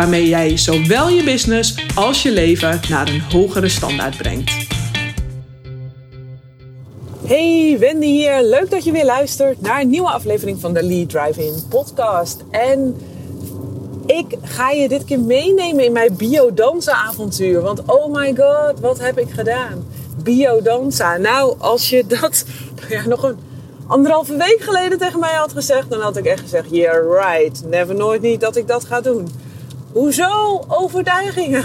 waarmee 0.00 0.28
jij 0.28 0.56
zowel 0.56 1.08
je 1.08 1.24
business 1.24 1.74
als 1.94 2.22
je 2.22 2.32
leven 2.32 2.80
naar 2.88 3.08
een 3.08 3.20
hogere 3.20 3.68
standaard 3.68 4.16
brengt. 4.16 4.52
Hey, 7.26 7.76
Wendy 7.78 8.06
hier. 8.06 8.42
Leuk 8.42 8.70
dat 8.70 8.84
je 8.84 8.92
weer 8.92 9.04
luistert 9.04 9.60
naar 9.60 9.80
een 9.80 9.90
nieuwe 9.90 10.10
aflevering 10.10 10.60
van 10.60 10.74
de 10.74 10.82
Lead 10.82 11.08
Drive-In 11.08 11.54
podcast. 11.68 12.44
En 12.50 12.96
ik 14.06 14.36
ga 14.42 14.70
je 14.70 14.88
dit 14.88 15.04
keer 15.04 15.20
meenemen 15.20 15.84
in 15.84 15.92
mijn 15.92 16.16
biodanza 16.16 16.92
avontuur. 16.92 17.60
Want 17.60 17.82
oh 17.86 18.14
my 18.14 18.34
god, 18.36 18.80
wat 18.80 18.98
heb 18.98 19.18
ik 19.18 19.30
gedaan? 19.30 19.84
Biodanza. 20.22 21.16
Nou, 21.16 21.54
als 21.58 21.90
je 21.90 22.06
dat 22.06 22.44
ja, 22.88 23.06
nog 23.06 23.22
een 23.22 23.38
anderhalve 23.86 24.36
week 24.36 24.60
geleden 24.60 24.98
tegen 24.98 25.20
mij 25.20 25.34
had 25.34 25.52
gezegd, 25.52 25.90
dan 25.90 26.00
had 26.00 26.16
ik 26.16 26.24
echt 26.24 26.40
gezegd: 26.40 26.70
Yeah, 26.70 27.22
right. 27.22 27.62
Never 27.68 27.94
nooit 27.94 28.22
niet 28.22 28.40
dat 28.40 28.56
ik 28.56 28.68
dat 28.68 28.84
ga 28.84 29.00
doen. 29.00 29.48
Hoezo 29.92 30.64
overtuigingen? 30.68 31.64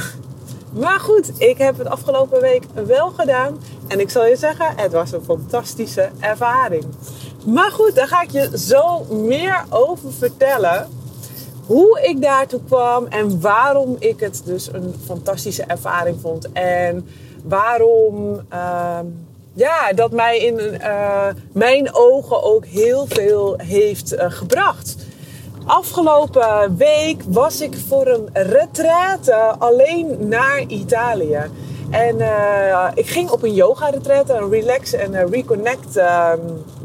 Maar 0.74 1.00
goed, 1.00 1.32
ik 1.42 1.58
heb 1.58 1.78
het 1.78 1.88
afgelopen 1.88 2.42
week 2.42 2.64
wel 2.86 3.10
gedaan. 3.10 3.60
En 3.88 4.00
ik 4.00 4.10
zal 4.10 4.26
je 4.26 4.36
zeggen, 4.36 4.74
het 4.76 4.92
was 4.92 5.12
een 5.12 5.24
fantastische 5.24 6.10
ervaring. 6.20 6.86
Maar 7.46 7.72
goed, 7.72 7.96
daar 7.96 8.08
ga 8.08 8.22
ik 8.22 8.32
je 8.32 8.58
zo 8.58 9.04
meer 9.04 9.64
over 9.70 10.14
vertellen. 10.14 10.88
Hoe 11.66 12.02
ik 12.02 12.22
daartoe 12.22 12.60
kwam 12.68 13.06
en 13.06 13.42
waarom 13.42 13.96
ik 14.00 14.20
het 14.20 14.42
dus 14.46 14.74
een 14.74 14.96
fantastische 15.06 15.64
ervaring 15.64 16.18
vond. 16.22 16.52
En 16.52 17.08
waarom 17.44 18.42
uh, 18.54 19.00
ja, 19.54 19.94
dat 19.94 20.12
mij 20.12 20.40
in 20.40 20.60
uh, 20.60 21.28
mijn 21.52 21.94
ogen 21.94 22.44
ook 22.44 22.66
heel 22.66 23.06
veel 23.08 23.54
heeft 23.58 24.14
uh, 24.14 24.26
gebracht. 24.28 24.96
Afgelopen 25.66 26.78
week 26.78 27.24
was 27.28 27.62
ik 27.62 27.78
voor 27.88 28.08
een 28.08 28.30
retraite 28.34 29.36
alleen 29.58 30.28
naar 30.28 30.60
Italië. 30.68 31.40
En 31.90 32.16
uh, 32.18 32.88
ik 32.94 33.08
ging 33.08 33.30
op 33.30 33.44
een 33.44 33.54
yoga 33.54 33.90
retraite, 33.90 34.34
een 34.34 34.50
relax 34.50 34.94
en 34.94 35.30
reconnect 35.30 35.98
uh, 35.98 36.32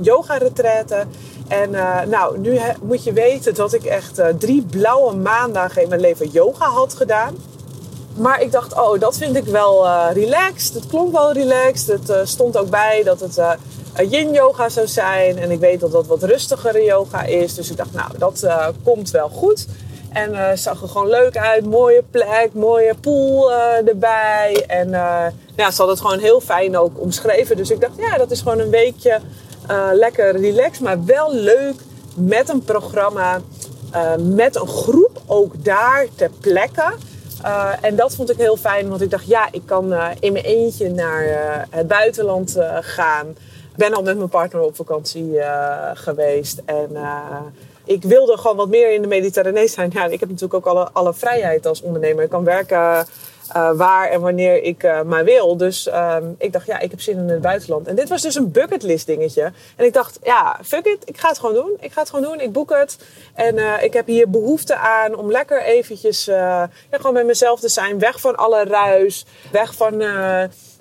yoga 0.00 0.36
retraite. 0.36 1.04
En 1.48 1.72
uh, 1.72 2.00
nou, 2.02 2.38
nu 2.38 2.58
moet 2.82 3.04
je 3.04 3.12
weten 3.12 3.54
dat 3.54 3.72
ik 3.72 3.84
echt 3.84 4.22
drie 4.38 4.62
blauwe 4.70 5.16
maandagen 5.16 5.82
in 5.82 5.88
mijn 5.88 6.00
leven 6.00 6.28
yoga 6.28 6.66
had 6.66 6.94
gedaan. 6.94 7.34
Maar 8.16 8.42
ik 8.42 8.52
dacht, 8.52 8.80
oh, 8.80 9.00
dat 9.00 9.16
vind 9.16 9.36
ik 9.36 9.44
wel 9.44 9.86
relaxed. 10.12 10.74
Het 10.74 10.86
klonk 10.86 11.12
wel 11.12 11.32
relaxed. 11.32 12.08
Het 12.08 12.28
stond 12.28 12.56
ook 12.56 12.70
bij 12.70 13.02
dat 13.04 13.20
het 13.20 13.40
yin 13.96 14.32
yoga 14.32 14.68
zou 14.68 14.86
zijn. 14.86 15.38
En 15.38 15.50
ik 15.50 15.60
weet 15.60 15.80
dat 15.80 15.92
dat 15.92 16.06
wat 16.06 16.22
rustigere 16.22 16.84
yoga 16.84 17.22
is. 17.22 17.54
Dus 17.54 17.70
ik 17.70 17.76
dacht, 17.76 17.92
nou, 17.92 18.10
dat 18.18 18.40
uh, 18.44 18.66
komt 18.84 19.10
wel 19.10 19.28
goed. 19.28 19.66
En 20.12 20.30
uh, 20.30 20.48
zag 20.54 20.82
er 20.82 20.88
gewoon 20.88 21.08
leuk 21.08 21.36
uit. 21.36 21.64
Mooie 21.64 22.02
plek, 22.10 22.50
mooie 22.52 22.94
pool 23.00 23.50
uh, 23.50 23.88
erbij. 23.88 24.64
En 24.66 24.90
ja, 25.56 25.70
ze 25.70 25.82
had 25.82 25.90
het 25.90 26.00
gewoon 26.00 26.18
heel 26.18 26.40
fijn 26.40 26.76
ook 26.76 27.00
omschreven. 27.00 27.56
Dus 27.56 27.70
ik 27.70 27.80
dacht, 27.80 27.96
ja, 27.96 28.16
dat 28.16 28.30
is 28.30 28.40
gewoon 28.40 28.58
een 28.58 28.70
weekje 28.70 29.20
lekker 29.92 30.40
relaxed. 30.40 30.80
Maar 30.80 31.04
wel 31.04 31.34
leuk 31.34 31.74
met 32.14 32.48
een 32.48 32.64
programma. 32.64 33.40
met 34.18 34.56
een 34.56 34.68
groep 34.68 35.22
ook 35.26 35.64
daar 35.64 36.06
ter 36.14 36.30
plekke. 36.40 36.92
En 37.80 37.96
dat 37.96 38.14
vond 38.14 38.30
ik 38.30 38.36
heel 38.36 38.56
fijn, 38.56 38.88
want 38.88 39.00
ik 39.00 39.10
dacht, 39.10 39.26
ja, 39.26 39.48
ik 39.50 39.62
kan 39.64 39.94
in 40.20 40.32
mijn 40.32 40.44
eentje 40.44 40.90
naar 40.90 41.24
het 41.70 41.88
buitenland 41.88 42.56
gaan 42.80 43.36
ben 43.76 43.94
al 43.94 44.02
met 44.02 44.16
mijn 44.16 44.28
partner 44.28 44.62
op 44.62 44.76
vakantie 44.76 45.32
uh, 45.32 45.90
geweest. 45.94 46.62
En 46.64 46.88
uh, 46.92 47.36
ik 47.84 48.02
wilde 48.02 48.36
gewoon 48.36 48.56
wat 48.56 48.68
meer 48.68 48.92
in 48.92 49.02
de 49.02 49.08
Mediterranee 49.08 49.68
zijn. 49.68 49.90
Ja, 49.92 50.04
ik 50.04 50.20
heb 50.20 50.28
natuurlijk 50.28 50.54
ook 50.54 50.74
alle, 50.74 50.88
alle 50.92 51.14
vrijheid 51.14 51.66
als 51.66 51.82
ondernemer. 51.82 52.24
Ik 52.24 52.30
kan 52.30 52.44
werken 52.44 53.06
uh, 53.56 53.70
waar 53.72 54.08
en 54.08 54.20
wanneer 54.20 54.62
ik 54.62 54.82
maar 55.06 55.24
wil. 55.24 55.56
Dus 55.56 55.88
um, 55.94 56.34
ik 56.38 56.52
dacht, 56.52 56.66
ja, 56.66 56.78
ik 56.78 56.90
heb 56.90 57.00
zin 57.00 57.18
in 57.18 57.28
het 57.28 57.40
buitenland. 57.40 57.86
En 57.86 57.94
dit 57.94 58.08
was 58.08 58.22
dus 58.22 58.34
een 58.34 58.50
bucketlist 58.50 59.06
dingetje. 59.06 59.52
En 59.76 59.84
ik 59.84 59.92
dacht, 59.92 60.18
ja, 60.22 60.58
fuck 60.64 60.86
it. 60.86 61.08
Ik 61.08 61.18
ga 61.18 61.28
het 61.28 61.38
gewoon 61.38 61.54
doen. 61.54 61.76
Ik 61.80 61.92
ga 61.92 62.00
het 62.00 62.10
gewoon 62.10 62.24
doen. 62.24 62.40
Ik 62.40 62.52
boek 62.52 62.70
het. 62.70 62.98
En 63.34 63.82
ik 63.82 63.92
heb 63.92 64.06
hier 64.06 64.30
behoefte 64.30 64.76
aan 64.76 65.14
om 65.14 65.30
lekker 65.30 65.62
eventjes 65.62 66.24
ja, 66.24 66.70
gewoon 66.90 67.12
met 67.12 67.26
mezelf 67.26 67.60
te 67.60 67.68
zijn. 67.68 67.98
Weg 67.98 68.20
van 68.20 68.36
alle 68.36 68.64
ruis. 68.64 69.26
Weg 69.52 69.74
van 69.74 70.02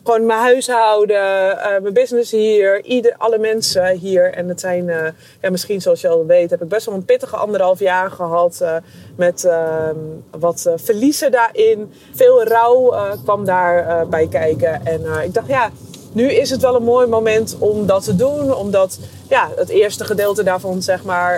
gewoon 0.04 0.26
mijn 0.26 0.40
huishouden, 0.40 1.56
uh, 1.56 1.80
mijn 1.82 1.94
business 1.94 2.32
hier, 2.32 2.84
ieder, 2.84 3.16
alle 3.18 3.38
mensen 3.38 3.98
hier. 3.98 4.34
En 4.34 4.48
het 4.48 4.60
zijn, 4.60 4.88
uh, 4.88 5.08
ja, 5.42 5.50
misschien 5.50 5.82
zoals 5.82 6.02
je 6.02 6.08
al 6.08 6.26
weet, 6.26 6.50
heb 6.50 6.62
ik 6.62 6.68
best 6.68 6.86
wel 6.86 6.96
een 6.96 7.06
pittige 7.06 7.36
anderhalf 7.36 7.80
jaar 7.80 8.12
gehad. 8.12 8.60
Uh, 8.62 8.76
met 9.16 9.46
ehm, 9.46 9.96
wat 10.40 10.72
verliezen 10.76 11.32
daarin. 11.32 11.92
Veel 12.14 12.44
rouw 12.44 12.96
kwam 13.24 13.46
daarbij 13.46 14.06
bij 14.06 14.28
kijken. 14.28 14.86
En 14.86 15.02
ik 15.24 15.34
dacht, 15.34 15.48
ja, 15.48 15.70
nu 16.12 16.32
is 16.32 16.50
het 16.50 16.62
wel 16.62 16.76
een 16.76 16.84
mooi 16.84 17.08
moment 17.08 17.56
om 17.60 17.86
dat 17.86 18.04
te 18.04 18.16
doen. 18.16 18.54
Omdat 18.54 19.00
ja, 19.30 19.50
het 19.56 19.70
eerste 19.70 20.06
gedeelte 20.06 20.44
daarvan, 20.44 20.82
zeg 20.82 21.04
maar, 21.04 21.36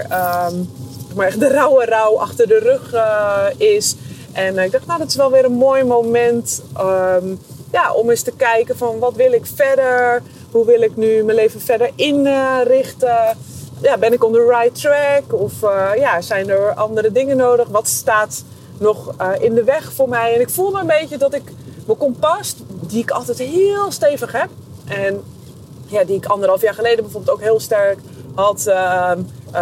um, 0.51 0.69
maar 1.15 1.27
echt 1.27 1.39
de 1.39 1.47
rauwe 1.47 1.85
rouw 1.85 2.17
achter 2.17 2.47
de 2.47 2.59
rug 2.59 2.93
is. 3.57 3.95
En 4.31 4.57
ik 4.57 4.71
dacht, 4.71 4.85
nou, 4.85 4.99
dat 4.99 5.07
is 5.07 5.15
wel 5.15 5.31
weer 5.31 5.45
een 5.45 5.51
mooi 5.51 5.83
moment. 5.83 6.61
Um, 6.79 7.39
ja, 7.71 7.93
om 7.93 8.09
eens 8.09 8.21
te 8.21 8.31
kijken 8.31 8.77
van 8.77 8.99
wat 8.99 9.15
wil 9.15 9.31
ik 9.31 9.45
verder? 9.45 10.21
Hoe 10.51 10.65
wil 10.65 10.81
ik 10.81 10.95
nu 10.95 11.23
mijn 11.23 11.37
leven 11.37 11.61
verder 11.61 11.89
inrichten? 11.95 13.37
Ja, 13.81 13.97
ben 13.97 14.13
ik 14.13 14.23
on 14.23 14.31
the 14.31 14.57
right 14.59 14.81
track? 14.81 15.41
Of 15.41 15.61
uh, 15.63 15.89
ja, 15.95 16.21
zijn 16.21 16.49
er 16.49 16.73
andere 16.73 17.11
dingen 17.11 17.37
nodig? 17.37 17.67
Wat 17.67 17.87
staat 17.87 18.43
nog 18.77 19.13
uh, 19.21 19.29
in 19.39 19.53
de 19.53 19.63
weg 19.63 19.93
voor 19.93 20.09
mij? 20.09 20.33
En 20.33 20.41
ik 20.41 20.49
voel 20.49 20.71
me 20.71 20.79
een 20.79 20.87
beetje 20.87 21.17
dat 21.17 21.33
ik 21.33 21.43
mijn 21.85 21.97
kompas, 21.97 22.55
die 22.67 23.01
ik 23.01 23.11
altijd 23.11 23.37
heel 23.37 23.91
stevig 23.91 24.31
heb. 24.31 24.49
En 24.85 25.23
ja, 25.85 26.03
die 26.03 26.15
ik 26.15 26.25
anderhalf 26.25 26.61
jaar 26.61 26.73
geleden 26.73 27.03
bijvoorbeeld 27.03 27.37
ook 27.37 27.43
heel 27.43 27.59
sterk 27.59 27.97
had. 28.35 28.65
Uh, 28.67 29.11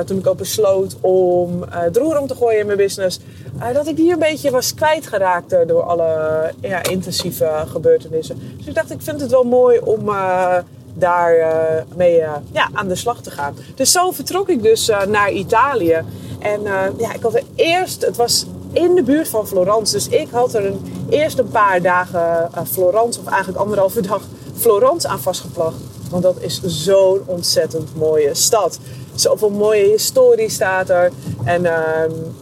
toen 0.05 0.17
ik 0.17 0.27
ook 0.27 0.37
besloot 0.37 0.95
om 1.01 1.63
roer 1.93 2.19
om 2.19 2.27
te 2.27 2.35
gooien 2.35 2.59
in 2.59 2.65
mijn 2.65 2.77
business 2.77 3.19
uh, 3.57 3.73
dat 3.73 3.87
ik 3.87 3.95
die 3.95 4.11
een 4.11 4.19
beetje 4.19 4.51
was 4.51 4.73
kwijtgeraakt 4.73 5.67
door 5.67 5.81
alle 5.81 6.51
ja, 6.61 6.83
intensieve 6.83 7.63
gebeurtenissen. 7.67 8.39
Dus 8.57 8.67
ik 8.67 8.75
dacht, 8.75 8.91
ik 8.91 9.01
vind 9.01 9.21
het 9.21 9.31
wel 9.31 9.43
mooi 9.43 9.79
om 9.79 10.07
uh, 10.07 10.57
daar 10.93 11.37
uh, 11.37 11.47
mee 11.95 12.15
ja, 12.51 12.69
aan 12.73 12.87
de 12.87 12.95
slag 12.95 13.21
te 13.21 13.31
gaan. 13.31 13.55
Dus 13.75 13.91
zo 13.91 14.11
vertrok 14.11 14.49
ik 14.49 14.63
dus 14.63 14.91
naar 15.07 15.31
Italië. 15.31 16.03
En 16.39 16.61
ja, 16.97 17.13
ik 17.13 17.21
had 17.21 17.35
er 17.35 17.43
eerst, 17.55 18.05
het 18.05 18.15
was 18.15 18.45
in 18.71 18.95
de 18.95 19.03
buurt 19.03 19.27
van 19.27 19.47
Florence. 19.47 19.93
Dus 19.93 20.07
ik 20.07 20.27
had 20.31 20.53
er 20.53 20.65
een, 20.65 21.05
eerst 21.09 21.39
een 21.39 21.49
paar 21.49 21.81
dagen 21.81 22.49
Florence, 22.71 23.19
of 23.19 23.25
eigenlijk 23.25 23.59
anderhalve 23.59 24.01
dag 24.01 24.21
Florence 24.59 25.07
aan 25.07 25.19
vastgeplakt. 25.19 25.75
Want 26.09 26.23
dat 26.23 26.35
is 26.39 26.61
zo'n 26.63 27.21
ontzettend 27.25 27.95
mooie 27.95 28.33
stad. 28.33 28.79
Zoveel 29.15 29.49
mooie 29.49 29.83
historie 29.83 30.49
staat 30.49 30.89
er. 30.89 31.11
En 31.43 31.63
uh, 31.63 31.71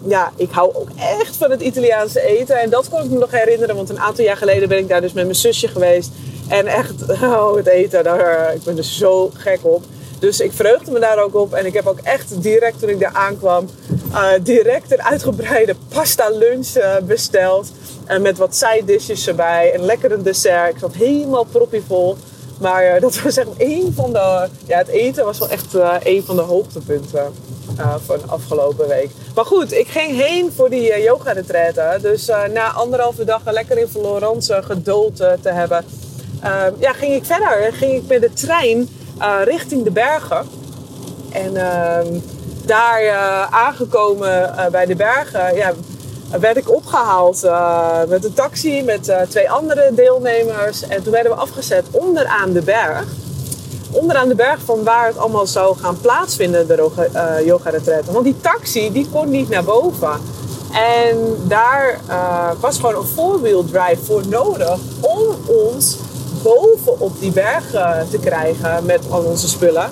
ja, 0.08 0.32
ik 0.36 0.52
hou 0.52 0.76
ook 0.76 0.90
echt 0.96 1.36
van 1.36 1.52
het 1.52 1.62
Italiaanse 1.62 2.22
eten. 2.22 2.60
En 2.60 2.70
dat 2.70 2.90
kon 2.90 3.04
ik 3.04 3.10
me 3.10 3.18
nog 3.18 3.32
herinneren, 3.32 3.76
want 3.76 3.90
een 3.90 4.00
aantal 4.00 4.24
jaar 4.24 4.38
geleden 4.38 4.70
ben 4.70 4.78
ik 4.78 4.88
daar 4.88 5.02
dus 5.02 5.14
met 5.14 5.24
mijn 5.24 5.36
zusje 5.36 5.68
geweest. 5.68 6.12
En 6.48 6.66
echt, 6.66 6.94
oh, 7.22 7.56
het 7.56 7.68
eten, 7.68 8.04
daar, 8.04 8.54
ik 8.54 8.64
ben 8.64 8.78
er 8.78 8.84
zo 8.84 9.32
gek 9.34 9.60
op. 9.62 9.84
Dus 10.20 10.40
ik 10.40 10.52
vreugde 10.54 10.92
me 10.92 11.00
daar 11.00 11.24
ook 11.24 11.36
op. 11.36 11.54
En 11.54 11.66
ik 11.66 11.74
heb 11.74 11.88
ook 11.88 12.00
echt 12.00 12.42
direct 12.42 12.80
toen 12.80 12.90
ik 12.90 13.00
daar 13.00 13.14
aankwam, 13.14 13.70
uh, 14.12 14.30
direct 14.42 14.92
een 14.92 15.04
uitgebreide 15.04 15.76
pasta 15.88 16.30
lunch 16.30 16.76
uh, 16.76 16.96
besteld. 17.04 17.72
En 18.06 18.22
met 18.22 18.38
wat 18.38 18.56
side 18.56 18.86
dishes 18.86 19.28
erbij. 19.28 19.74
En 19.74 19.82
lekker 19.82 20.12
een 20.12 20.24
dessert. 20.24 20.74
Ik 20.74 20.80
zat 20.80 20.94
helemaal 20.94 21.44
proppievol. 21.44 22.18
Maar 22.60 22.96
uh, 22.96 23.02
dat 23.02 23.22
was 23.22 23.38
echt 23.38 23.50
een 23.58 23.94
van 23.96 24.14
de. 24.14 24.48
Ja, 24.66 24.78
het 24.78 24.88
eten 24.88 25.26
was 25.26 25.38
wel 25.40 25.50
echt 25.50 25.74
een 26.04 26.24
van 26.24 26.36
de 26.36 26.42
hoogtepunten 26.42 27.34
van 28.06 28.18
de 28.18 28.28
afgelopen 28.28 28.88
week. 28.88 29.10
Maar 29.36 29.46
goed, 29.46 29.74
ik 29.74 29.88
ging 29.88 30.22
heen 30.22 30.52
voor 30.56 30.70
die 30.70 31.02
yoga 31.02 31.32
retraite. 31.32 31.98
Dus 32.02 32.26
na 32.54 32.72
anderhalve 32.72 33.24
dag 33.26 33.42
lekker 33.46 33.78
in 33.78 33.88
Florence 33.88 34.62
geduld 34.64 35.16
te 35.16 35.50
hebben, 35.50 35.86
ehm, 36.42 36.72
ja, 36.80 36.94
ging 36.94 37.14
ik 37.14 37.26
verder. 37.26 37.74
Ging 37.74 37.94
ik 37.94 38.08
met 38.08 38.22
de 38.22 38.34
trein 38.34 38.90
richting 39.44 39.84
de 39.84 39.92
bergen. 39.92 40.46
En 41.32 41.56
ehm, 41.56 42.20
daar 42.68 43.12
aangekomen 43.50 44.56
bij 44.72 44.86
de 44.86 44.96
bergen, 44.96 45.56
ja, 45.56 45.74
werd 46.40 46.58
ik 46.58 46.76
opgehaald 46.76 47.44
uh, 47.44 48.00
met 48.08 48.26
een 48.26 48.34
taxi 48.34 48.84
met 48.84 49.14
twee 49.30 49.50
andere 49.50 49.92
deelnemers. 49.96 50.88
En 50.88 51.04
toen 51.04 51.12
werden 51.12 51.32
we 51.32 51.38
afgezet 51.38 51.86
onderaan 51.92 52.52
de 52.52 52.62
berg. 52.62 53.06
Onderaan 53.92 54.28
de 54.28 54.36
berg 54.36 54.60
van 54.66 54.84
waar 54.84 55.08
het 55.08 55.18
allemaal 55.18 55.48
zou 55.48 55.78
gaan 55.78 56.02
plaatsvinden, 56.02 56.68
de 56.68 56.92
yoga 57.46 57.70
retreat. 57.70 58.06
Want 58.06 58.24
die 58.24 58.42
taxi 58.42 58.92
die 58.92 59.10
kon 59.12 59.30
niet 59.30 59.50
naar 59.50 59.64
boven. 59.64 60.20
En 60.74 61.18
daar 61.48 62.00
was 62.60 62.76
gewoon 62.76 62.96
een 62.96 63.08
four-wheel 63.08 63.66
drive 63.66 64.06
voor 64.06 64.28
nodig 64.28 64.80
om 65.00 65.22
ons 65.46 65.98
boven 66.44 67.00
op 67.00 67.20
die 67.20 67.32
berg 67.32 67.70
te 68.10 68.20
krijgen 68.22 68.86
met 68.86 69.00
al 69.10 69.22
onze 69.22 69.48
spullen. 69.48 69.90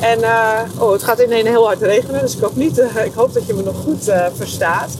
En 0.00 0.18
oh, 0.78 0.92
het 0.92 1.02
gaat 1.02 1.18
ineens 1.18 1.48
heel 1.48 1.66
hard 1.66 1.82
regenen, 1.82 2.20
dus 2.20 2.34
ik 2.34 2.40
hoop, 2.40 2.56
niet, 2.56 2.78
ik 3.04 3.12
hoop 3.14 3.34
dat 3.34 3.46
je 3.46 3.54
me 3.54 3.62
nog 3.62 3.76
goed 3.84 4.12
verstaat. 4.34 4.90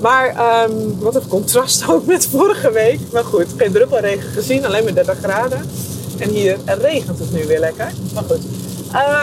Maar 0.00 0.62
um, 0.64 0.98
wat 0.98 1.14
een 1.14 1.28
contrast 1.28 1.88
ook 1.88 2.06
met 2.06 2.26
vorige 2.26 2.70
week. 2.70 3.00
Maar 3.12 3.24
goed, 3.24 3.46
geen 3.56 3.72
druppelregen 3.72 4.30
gezien, 4.30 4.66
alleen 4.66 4.84
maar 4.84 4.94
30 4.94 5.18
graden. 5.18 5.70
En 6.18 6.28
hier 6.28 6.56
regent 6.64 7.18
het 7.18 7.32
nu 7.32 7.46
weer 7.46 7.60
lekker. 7.60 7.92
Maar 8.14 8.24
goed. 8.24 8.40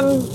Um, 0.02 0.28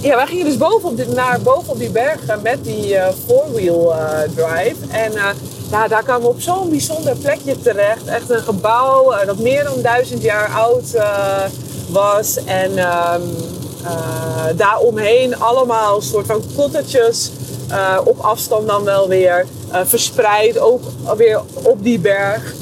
ja, 0.00 0.16
wij 0.16 0.26
gingen 0.26 0.44
dus 0.44 0.56
boven 0.56 0.88
op 0.88 0.96
die, 0.96 1.06
naar 1.06 1.40
boven 1.40 1.72
op 1.72 1.78
die 1.78 1.90
bergen 1.90 2.42
met 2.42 2.64
die 2.64 2.92
uh, 2.92 3.08
four-wheel 3.26 3.94
drive. 4.34 4.76
En 4.90 5.12
uh, 5.12 5.28
nou, 5.70 5.88
daar 5.88 6.02
kwamen 6.02 6.22
we 6.22 6.28
op 6.28 6.40
zo'n 6.40 6.70
bijzonder 6.70 7.16
plekje 7.16 7.60
terecht. 7.60 8.04
Echt 8.04 8.30
een 8.30 8.42
gebouw 8.42 9.14
dat 9.26 9.38
meer 9.38 9.64
dan 9.64 9.82
duizend 9.82 10.22
jaar 10.22 10.48
oud 10.48 10.96
was. 11.88 12.44
En 12.44 12.78
um, 12.78 13.22
daaromheen 14.56 15.38
allemaal 15.38 16.00
soort 16.00 16.26
van 16.26 16.42
cottages 16.56 17.30
uh, 17.72 17.98
op 18.04 18.18
afstand 18.18 18.66
dan 18.66 18.84
wel 18.84 19.08
weer. 19.08 19.46
Uh, 19.72 19.80
verspreid 19.84 20.58
ook 20.58 20.82
weer 21.16 21.40
op 21.62 21.82
die 21.82 21.98
berg. 21.98 22.54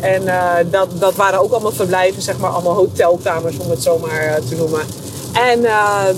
En 0.00 0.22
uh, 0.22 0.52
dat, 0.70 0.88
dat 0.98 1.14
waren 1.14 1.40
ook 1.40 1.52
allemaal 1.52 1.72
verblijven, 1.72 2.22
zeg 2.22 2.38
maar, 2.38 2.50
allemaal 2.50 2.74
hotelkamers 2.74 3.56
om 3.56 3.70
het 3.70 3.82
zo 3.82 3.98
maar 3.98 4.40
te 4.48 4.56
noemen. 4.56 4.80
En 5.32 5.64
ehm, 5.64 6.16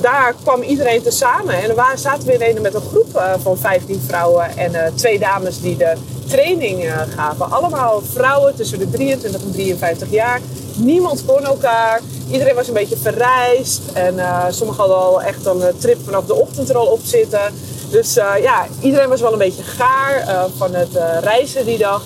daar 0.00 0.34
kwam 0.42 0.62
iedereen 0.62 1.02
tezamen. 1.02 1.54
En 1.54 1.74
we 1.74 1.92
zaten 1.94 2.26
we 2.26 2.48
in 2.48 2.62
met 2.62 2.74
een 2.74 2.80
groep 2.80 3.36
van 3.42 3.58
15 3.58 4.02
vrouwen 4.06 4.56
en 4.56 4.94
twee 4.94 5.18
dames 5.18 5.60
die 5.60 5.76
de 5.76 5.92
training 6.28 6.92
gaven. 7.16 7.50
Allemaal 7.50 8.02
vrouwen 8.12 8.56
tussen 8.56 8.78
de 8.78 8.90
23 8.90 9.42
en 9.42 9.52
53 9.52 10.10
jaar. 10.10 10.40
Niemand 10.82 11.24
kon 11.24 11.44
elkaar. 11.44 12.00
Iedereen 12.30 12.54
was 12.54 12.68
een 12.68 12.74
beetje 12.74 12.96
verrijst. 12.96 13.80
En 13.92 14.14
sommigen 14.50 14.80
hadden 14.80 14.98
al 14.98 15.22
echt 15.22 15.46
een 15.46 15.62
trip 15.78 15.98
vanaf 16.04 16.24
de 16.24 16.34
ochtend 16.34 16.68
er 16.68 16.76
al 16.76 16.86
op 16.86 17.00
zitten. 17.02 17.54
Dus 17.90 18.16
uh, 18.16 18.32
ja, 18.42 18.66
iedereen 18.80 19.08
was 19.08 19.20
wel 19.20 19.32
een 19.32 19.38
beetje 19.38 19.62
gaar 19.62 20.48
van 20.56 20.74
het 20.74 20.88
reizen 21.22 21.64
die 21.64 21.78
dag. 21.78 22.02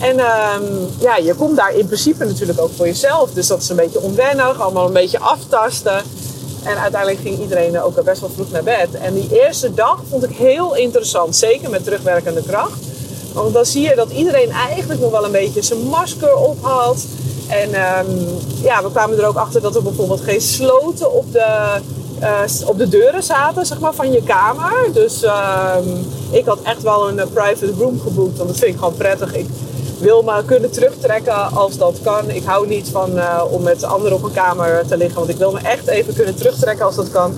En 0.00 0.18
ehm, 0.18 0.64
ja, 0.98 1.16
je 1.16 1.34
komt 1.34 1.56
daar 1.56 1.74
in 1.74 1.86
principe 1.86 2.24
natuurlijk 2.24 2.60
ook 2.60 2.70
voor 2.76 2.86
jezelf. 2.86 3.30
Dus 3.30 3.46
dat 3.46 3.62
is 3.62 3.68
een 3.68 3.76
beetje 3.76 4.00
onwennig, 4.00 4.60
allemaal 4.60 4.86
een 4.86 4.92
beetje 4.92 5.18
aftasten. 5.18 6.02
En 6.62 6.78
uiteindelijk 6.78 7.22
ging 7.22 7.40
iedereen 7.40 7.80
ook 7.80 8.04
best 8.04 8.20
wel 8.20 8.30
vroeg 8.34 8.50
naar 8.50 8.62
bed. 8.62 8.88
En 9.00 9.14
die 9.14 9.42
eerste 9.42 9.74
dag 9.74 10.00
vond 10.08 10.24
ik 10.24 10.36
heel 10.36 10.74
interessant, 10.74 11.36
zeker 11.36 11.70
met 11.70 11.84
terugwerkende 11.84 12.42
kracht. 12.42 12.84
Want 13.32 13.54
dan 13.54 13.66
zie 13.66 13.82
je 13.82 13.94
dat 13.94 14.10
iedereen 14.10 14.50
eigenlijk 14.50 15.00
nog 15.00 15.10
wel 15.10 15.24
een 15.24 15.32
beetje 15.32 15.62
zijn 15.62 15.80
masker 15.80 16.36
op 16.36 16.56
had. 16.60 17.04
En 17.48 17.68
um, 17.68 18.38
ja, 18.62 18.82
we 18.82 18.90
kwamen 18.90 19.18
er 19.18 19.26
ook 19.26 19.36
achter 19.36 19.60
dat 19.60 19.76
er 19.76 19.82
bijvoorbeeld 19.82 20.20
geen 20.20 20.40
sloten 20.40 21.12
op 21.12 21.32
de 21.32 21.80
uh, 22.22 22.68
op 22.68 22.78
de 22.78 22.88
deuren 22.88 23.22
zaten 23.22 23.66
zeg 23.66 23.80
maar, 23.80 23.94
van 23.94 24.12
je 24.12 24.22
kamer. 24.22 24.92
Dus 24.92 25.22
uh, 25.22 25.76
ik 26.30 26.46
had 26.46 26.58
echt 26.62 26.82
wel 26.82 27.08
een 27.08 27.28
private 27.32 27.72
room 27.78 28.00
geboekt, 28.00 28.36
want 28.36 28.48
dat 28.48 28.58
vind 28.58 28.72
ik 28.72 28.78
gewoon 28.78 28.94
prettig. 28.94 29.34
Ik 29.34 29.46
wil 29.98 30.22
me 30.22 30.44
kunnen 30.44 30.70
terugtrekken 30.70 31.52
als 31.52 31.76
dat 31.76 31.98
kan. 32.02 32.30
Ik 32.30 32.44
hou 32.44 32.66
niet 32.66 32.88
van 32.88 33.16
uh, 33.16 33.42
om 33.50 33.62
met 33.62 33.84
anderen 33.84 34.16
op 34.16 34.22
een 34.22 34.32
kamer 34.32 34.86
te 34.86 34.96
liggen, 34.96 35.18
want 35.18 35.30
ik 35.30 35.36
wil 35.36 35.52
me 35.52 35.60
echt 35.60 35.86
even 35.86 36.14
kunnen 36.14 36.34
terugtrekken 36.34 36.86
als 36.86 36.96
dat 36.96 37.10
kan. 37.10 37.34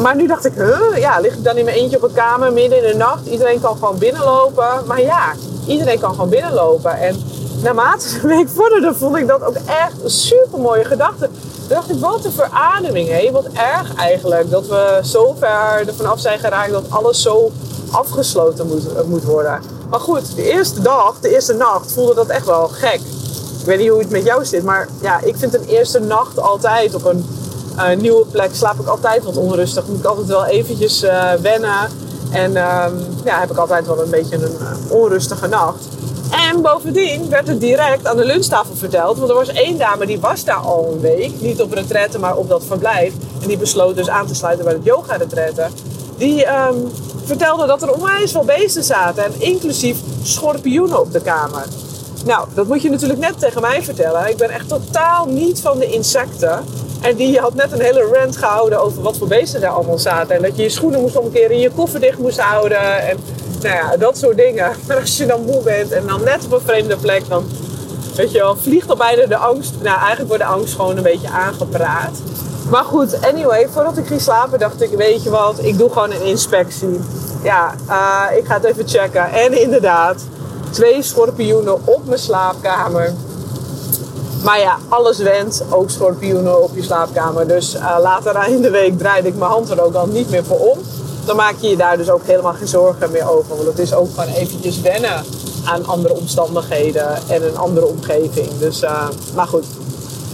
Maar 0.00 0.16
nu 0.16 0.26
dacht 0.26 0.44
ik, 0.44 0.54
huh, 0.54 0.98
ja, 0.98 1.20
lig 1.20 1.34
ik 1.34 1.44
dan 1.44 1.56
in 1.56 1.64
mijn 1.64 1.76
eentje 1.76 1.96
op 1.96 2.02
een 2.02 2.12
kamer 2.12 2.52
midden 2.52 2.82
in 2.82 2.90
de 2.90 2.96
nacht? 2.96 3.26
Iedereen 3.26 3.60
kan 3.60 3.76
gewoon 3.76 3.98
binnenlopen. 3.98 4.68
Maar 4.86 5.00
ja, 5.00 5.32
iedereen 5.66 5.98
kan 5.98 6.10
gewoon 6.10 6.28
binnenlopen. 6.28 6.98
En 6.98 7.16
naarmate 7.62 8.20
de 8.20 8.26
week 8.26 8.48
vorderde, 8.48 8.94
vond 8.94 9.16
ik 9.16 9.26
dat 9.26 9.42
ook 9.42 9.56
echt 9.66 10.02
een 10.02 10.10
super 10.10 10.58
mooie 10.58 10.84
gedachte. 10.84 11.28
Toen 11.28 11.68
dacht 11.68 11.90
ik, 11.90 12.00
wat 12.00 12.24
een 12.24 12.32
verademing. 12.32 13.30
Wat 13.30 13.46
erg 13.46 13.94
eigenlijk. 13.94 14.50
Dat 14.50 14.66
we 14.66 15.00
zo 15.02 15.34
ver 15.38 15.88
ervan 15.88 16.06
af 16.06 16.20
zijn 16.20 16.38
geraakt 16.38 16.70
dat 16.70 16.84
alles 16.88 17.22
zo 17.22 17.50
afgesloten 17.90 18.66
moet, 18.66 18.94
eh, 18.94 19.02
moet 19.02 19.24
worden. 19.24 19.62
Maar 19.90 20.00
goed, 20.00 20.34
de 20.34 20.52
eerste 20.52 20.80
dag, 20.80 21.14
de 21.20 21.28
eerste 21.28 21.54
nacht, 21.54 21.92
voelde 21.92 22.14
dat 22.14 22.28
echt 22.28 22.46
wel 22.46 22.68
gek. 22.68 23.00
Ik 23.60 23.66
weet 23.66 23.78
niet 23.78 23.88
hoe 23.88 23.98
het 23.98 24.10
met 24.10 24.24
jou 24.24 24.44
zit, 24.44 24.64
maar 24.64 24.88
ja, 25.00 25.20
ik 25.20 25.36
vind 25.36 25.54
een 25.54 25.64
eerste 25.64 25.98
nacht 25.98 26.40
altijd 26.40 26.94
op 26.94 27.04
een 27.04 27.26
uh, 27.76 27.96
nieuwe 27.96 28.24
plek 28.26 28.54
slaap 28.54 28.80
ik 28.80 28.86
altijd 28.86 29.24
wat 29.24 29.36
onrustig. 29.36 29.86
Moet 29.86 29.98
ik 29.98 30.04
altijd 30.04 30.26
wel 30.26 30.44
eventjes 30.44 31.04
uh, 31.04 31.32
wennen. 31.32 31.88
En 32.30 32.50
um, 32.50 33.06
ja, 33.24 33.40
heb 33.40 33.50
ik 33.50 33.56
altijd 33.56 33.86
wel 33.86 34.02
een 34.02 34.10
beetje 34.10 34.36
een 34.36 34.56
onrustige 34.88 35.46
nacht. 35.46 35.84
En 36.30 36.62
bovendien 36.62 37.28
werd 37.28 37.48
het 37.48 37.60
direct 37.60 38.06
aan 38.06 38.16
de 38.16 38.24
lunchtafel 38.24 38.74
verteld. 38.74 39.18
Want 39.18 39.30
er 39.30 39.36
was 39.36 39.48
één 39.48 39.78
dame 39.78 40.06
die 40.06 40.20
was 40.20 40.44
daar 40.44 40.56
al 40.56 40.88
een 40.92 41.00
week. 41.00 41.40
Niet 41.40 41.62
op 41.62 41.72
retraite, 41.72 42.18
maar 42.18 42.36
op 42.36 42.48
dat 42.48 42.64
verblijf. 42.64 43.12
En 43.42 43.48
die 43.48 43.56
besloot 43.56 43.96
dus 43.96 44.08
aan 44.08 44.26
te 44.26 44.34
sluiten 44.34 44.64
bij 44.64 44.74
het 44.74 44.84
yoga 44.84 45.16
retraite. 45.16 45.66
Die 46.16 46.46
um, 46.46 46.90
vertelde 47.24 47.66
dat 47.66 47.82
er 47.82 47.92
onwijs 47.92 48.32
veel 48.32 48.44
beesten 48.44 48.84
zaten. 48.84 49.24
En 49.24 49.32
inclusief 49.38 49.98
schorpioenen 50.22 51.00
op 51.00 51.12
de 51.12 51.20
kamer. 51.20 51.64
Nou, 52.24 52.48
dat 52.54 52.66
moet 52.66 52.82
je 52.82 52.90
natuurlijk 52.90 53.20
net 53.20 53.38
tegen 53.38 53.60
mij 53.60 53.82
vertellen. 53.82 54.28
Ik 54.28 54.36
ben 54.36 54.50
echt 54.50 54.68
totaal 54.68 55.26
niet 55.26 55.60
van 55.60 55.78
de 55.78 55.86
insecten. 55.86 56.64
En 57.00 57.16
die 57.16 57.38
had 57.38 57.54
net 57.54 57.72
een 57.72 57.80
hele 57.80 58.10
rant 58.12 58.36
gehouden 58.36 58.82
over 58.82 59.02
wat 59.02 59.16
voor 59.16 59.28
beesten 59.28 59.60
daar 59.60 59.70
allemaal 59.70 59.98
zaten. 59.98 60.36
En 60.36 60.42
dat 60.42 60.56
je 60.56 60.62
je 60.62 60.68
schoenen 60.68 61.00
moest 61.00 61.16
omkeren 61.16 61.50
en 61.50 61.58
je 61.58 61.70
koffer 61.70 62.00
dicht 62.00 62.18
moest 62.18 62.40
houden. 62.40 63.08
En 63.08 63.16
nou 63.62 63.74
ja, 63.74 63.96
dat 63.96 64.18
soort 64.18 64.36
dingen. 64.36 64.72
Maar 64.86 65.00
als 65.00 65.16
je 65.16 65.26
dan 65.26 65.44
moe 65.44 65.62
bent 65.62 65.92
en 65.92 66.06
dan 66.06 66.24
net 66.24 66.44
op 66.44 66.52
een 66.52 66.60
vreemde 66.60 66.96
plek, 66.96 67.28
dan 67.28 67.44
weet 68.14 68.32
je 68.32 68.38
wel, 68.38 68.56
vliegt 68.56 68.90
al 68.90 68.96
bijna 68.96 69.26
de 69.26 69.36
angst. 69.36 69.72
Nou, 69.82 69.98
eigenlijk 69.98 70.28
wordt 70.28 70.42
de 70.42 70.48
angst 70.48 70.74
gewoon 70.74 70.96
een 70.96 71.02
beetje 71.02 71.28
aangepraat. 71.28 72.18
Maar 72.70 72.84
goed, 72.84 73.26
anyway, 73.26 73.68
voordat 73.68 73.96
ik 73.96 74.06
ging 74.06 74.20
slapen 74.20 74.58
dacht 74.58 74.82
ik, 74.82 74.90
weet 74.90 75.22
je 75.22 75.30
wat, 75.30 75.64
ik 75.64 75.78
doe 75.78 75.88
gewoon 75.88 76.12
een 76.12 76.22
inspectie. 76.22 77.00
Ja, 77.42 77.74
uh, 77.88 78.38
ik 78.38 78.46
ga 78.46 78.54
het 78.54 78.64
even 78.64 78.88
checken. 78.88 79.30
En 79.30 79.60
inderdaad, 79.60 80.22
twee 80.70 81.02
schorpioenen 81.02 81.86
op 81.86 82.06
mijn 82.06 82.18
slaapkamer. 82.18 83.12
Maar 84.44 84.58
ja, 84.58 84.76
alles 84.88 85.18
went, 85.18 85.62
ook 85.70 85.90
schorpioenen 85.90 86.62
op 86.62 86.70
je 86.74 86.82
slaapkamer. 86.82 87.48
Dus 87.48 87.74
uh, 87.74 87.96
later 88.00 88.48
in 88.48 88.62
de 88.62 88.70
week 88.70 88.98
draaide 88.98 89.28
ik 89.28 89.36
mijn 89.36 89.50
hand 89.50 89.70
er 89.70 89.82
ook 89.82 89.94
al 89.94 90.06
niet 90.06 90.30
meer 90.30 90.44
voor 90.44 90.58
om 90.58 90.78
dan 91.24 91.36
maak 91.36 91.54
je 91.60 91.68
je 91.68 91.76
daar 91.76 91.96
dus 91.96 92.10
ook 92.10 92.22
helemaal 92.24 92.52
geen 92.52 92.68
zorgen 92.68 93.10
meer 93.10 93.30
over. 93.30 93.56
Want 93.56 93.68
het 93.68 93.78
is 93.78 93.94
ook 93.94 94.08
gewoon 94.14 94.34
eventjes 94.34 94.80
wennen 94.80 95.24
aan 95.64 95.86
andere 95.86 96.14
omstandigheden 96.14 97.18
en 97.28 97.42
een 97.42 97.56
andere 97.56 97.86
omgeving. 97.86 98.48
Dus, 98.58 98.82
uh, 98.82 99.08
maar 99.34 99.46
goed. 99.46 99.64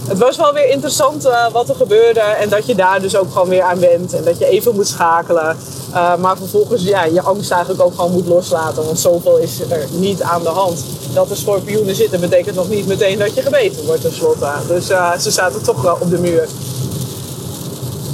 Het 0.07 0.17
was 0.17 0.37
wel 0.37 0.53
weer 0.53 0.69
interessant 0.69 1.25
uh, 1.25 1.51
wat 1.51 1.69
er 1.69 1.75
gebeurde. 1.75 2.19
En 2.19 2.49
dat 2.49 2.65
je 2.65 2.75
daar 2.75 3.01
dus 3.01 3.15
ook 3.15 3.31
gewoon 3.31 3.49
weer 3.49 3.61
aan 3.61 3.79
went. 3.79 4.13
En 4.13 4.23
dat 4.23 4.37
je 4.37 4.45
even 4.45 4.75
moet 4.75 4.87
schakelen. 4.87 5.57
Uh, 5.93 6.15
maar 6.15 6.37
vervolgens 6.37 6.83
ja, 6.83 7.03
je 7.03 7.21
angst 7.21 7.51
eigenlijk 7.51 7.81
ook 7.81 7.95
gewoon 7.95 8.11
moet 8.11 8.27
loslaten. 8.27 8.85
Want 8.85 8.99
zoveel 8.99 9.37
is 9.37 9.59
er 9.69 9.85
niet 9.91 10.21
aan 10.21 10.43
de 10.43 10.49
hand. 10.49 10.83
Dat 11.13 11.29
er 11.29 11.37
schorpioenen 11.37 11.95
zitten 11.95 12.19
betekent 12.19 12.55
nog 12.55 12.69
niet 12.69 12.87
meteen 12.87 13.19
dat 13.19 13.35
je 13.35 13.41
gebeten 13.41 13.85
wordt 13.85 14.01
tenslotte. 14.01 14.49
Dus 14.67 14.85
ze 15.23 15.31
zaten 15.31 15.63
toch 15.63 15.81
wel 15.81 15.97
op 15.99 16.09
de 16.09 16.19
muur. 16.19 16.47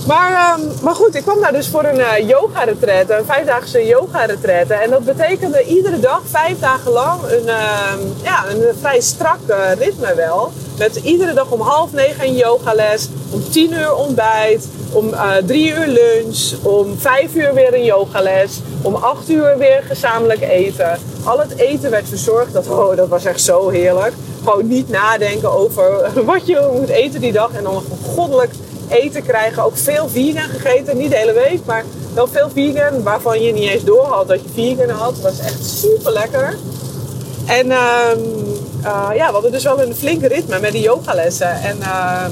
Maar, 0.08 0.60
um, 0.60 0.72
maar 0.82 0.96
goed, 0.96 1.16
ik 1.16 1.22
kwam 1.22 1.40
daar 1.40 1.52
dus 1.52 1.68
voor 1.68 1.84
een 1.84 2.00
uh, 2.00 2.28
yoga 2.28 2.64
retreat, 2.64 3.10
een 3.10 3.26
vijfdaagse 3.26 3.86
yoga 3.86 4.26
retreat. 4.26 4.68
En 4.68 4.90
dat 4.90 5.06
betekende 5.06 5.64
iedere 5.64 6.00
dag, 6.00 6.22
vijf 6.26 6.60
dagen 6.60 6.92
lang, 6.92 7.22
een, 7.22 7.46
uh, 7.46 8.24
ja, 8.24 8.46
een 8.50 8.64
vrij 8.80 9.02
strak 9.02 9.38
ritme 9.78 10.16
wel. 10.16 10.52
Met 10.78 10.96
iedere 10.96 11.34
dag 11.34 11.52
om 11.52 11.62
half 11.62 11.92
negen 11.92 12.24
een 12.26 12.36
yogales, 12.36 13.10
om 13.30 13.50
tien 13.50 13.74
uur 13.74 13.96
ontbijt, 13.96 14.68
om 14.92 15.08
uh, 15.08 15.32
drie 15.46 15.74
uur 15.74 15.88
lunch, 15.88 16.54
om 16.62 16.98
vijf 16.98 17.36
uur 17.36 17.54
weer 17.54 17.74
een 17.74 17.84
yogales, 17.84 18.62
om 18.82 18.96
acht 18.96 19.30
uur 19.30 19.58
weer 19.58 19.84
gezamenlijk 19.88 20.42
eten. 20.42 21.00
Al 21.24 21.40
het 21.40 21.58
eten 21.58 21.92
werd 21.92 22.10
verzorgd, 22.10 22.54
dat, 22.54 22.68
oh, 22.68 22.96
dat 22.96 23.08
was 23.08 23.26
echt 23.26 23.42
zo 23.42 23.70
heerlijk. 23.70 24.14
Gewoon 24.44 24.68
niet 24.68 24.90
nadenken 24.90 25.52
over 25.52 26.10
wat 26.26 26.48
je 26.48 26.70
moet 26.80 26.90
eten 26.90 27.22
die 27.22 27.32
dag 27.32 27.52
en 27.54 27.64
dan 27.64 27.84
goddelijk 28.16 28.52
eten 28.90 29.24
krijgen. 29.24 29.64
Ook 29.64 29.78
veel 29.78 30.10
vegan 30.10 30.50
gegeten. 30.50 30.98
Niet 30.98 31.10
de 31.10 31.18
hele 31.18 31.34
week, 31.34 31.60
maar 31.66 31.84
wel 32.14 32.28
veel 32.28 32.50
vegan. 32.54 33.04
Waarvan 33.04 33.42
je 33.42 33.54
niet 33.54 33.70
eens 33.70 33.84
door 33.84 34.06
had 34.06 34.28
dat 34.28 34.40
je 34.42 34.50
vegan 34.54 34.96
had. 34.96 35.16
Dat 35.16 35.24
was 35.24 35.40
echt 35.40 35.66
super 35.66 36.12
lekker. 36.12 36.58
En 37.46 37.66
uh, 37.66 38.10
uh, 38.84 39.10
ja, 39.16 39.28
we 39.28 39.34
hadden 39.34 39.52
dus 39.52 39.64
wel 39.64 39.82
een 39.82 39.96
flinke 39.96 40.28
ritme 40.28 40.60
met 40.60 40.72
die 40.72 40.82
yogalessen. 40.82 41.62
En 41.62 41.78
uh, 41.78 42.26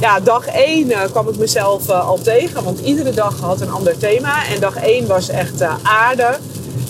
ja, 0.00 0.20
dag 0.20 0.46
1 0.46 0.86
uh, 0.86 1.00
kwam 1.10 1.28
ik 1.28 1.38
mezelf 1.38 1.88
uh, 1.88 2.08
al 2.08 2.18
tegen. 2.18 2.64
Want 2.64 2.80
iedere 2.80 3.10
dag 3.10 3.40
had 3.40 3.60
een 3.60 3.70
ander 3.70 3.98
thema. 3.98 4.46
En 4.46 4.60
dag 4.60 4.76
1 4.76 5.06
was 5.06 5.28
echt 5.28 5.62
aarde. 5.82 6.36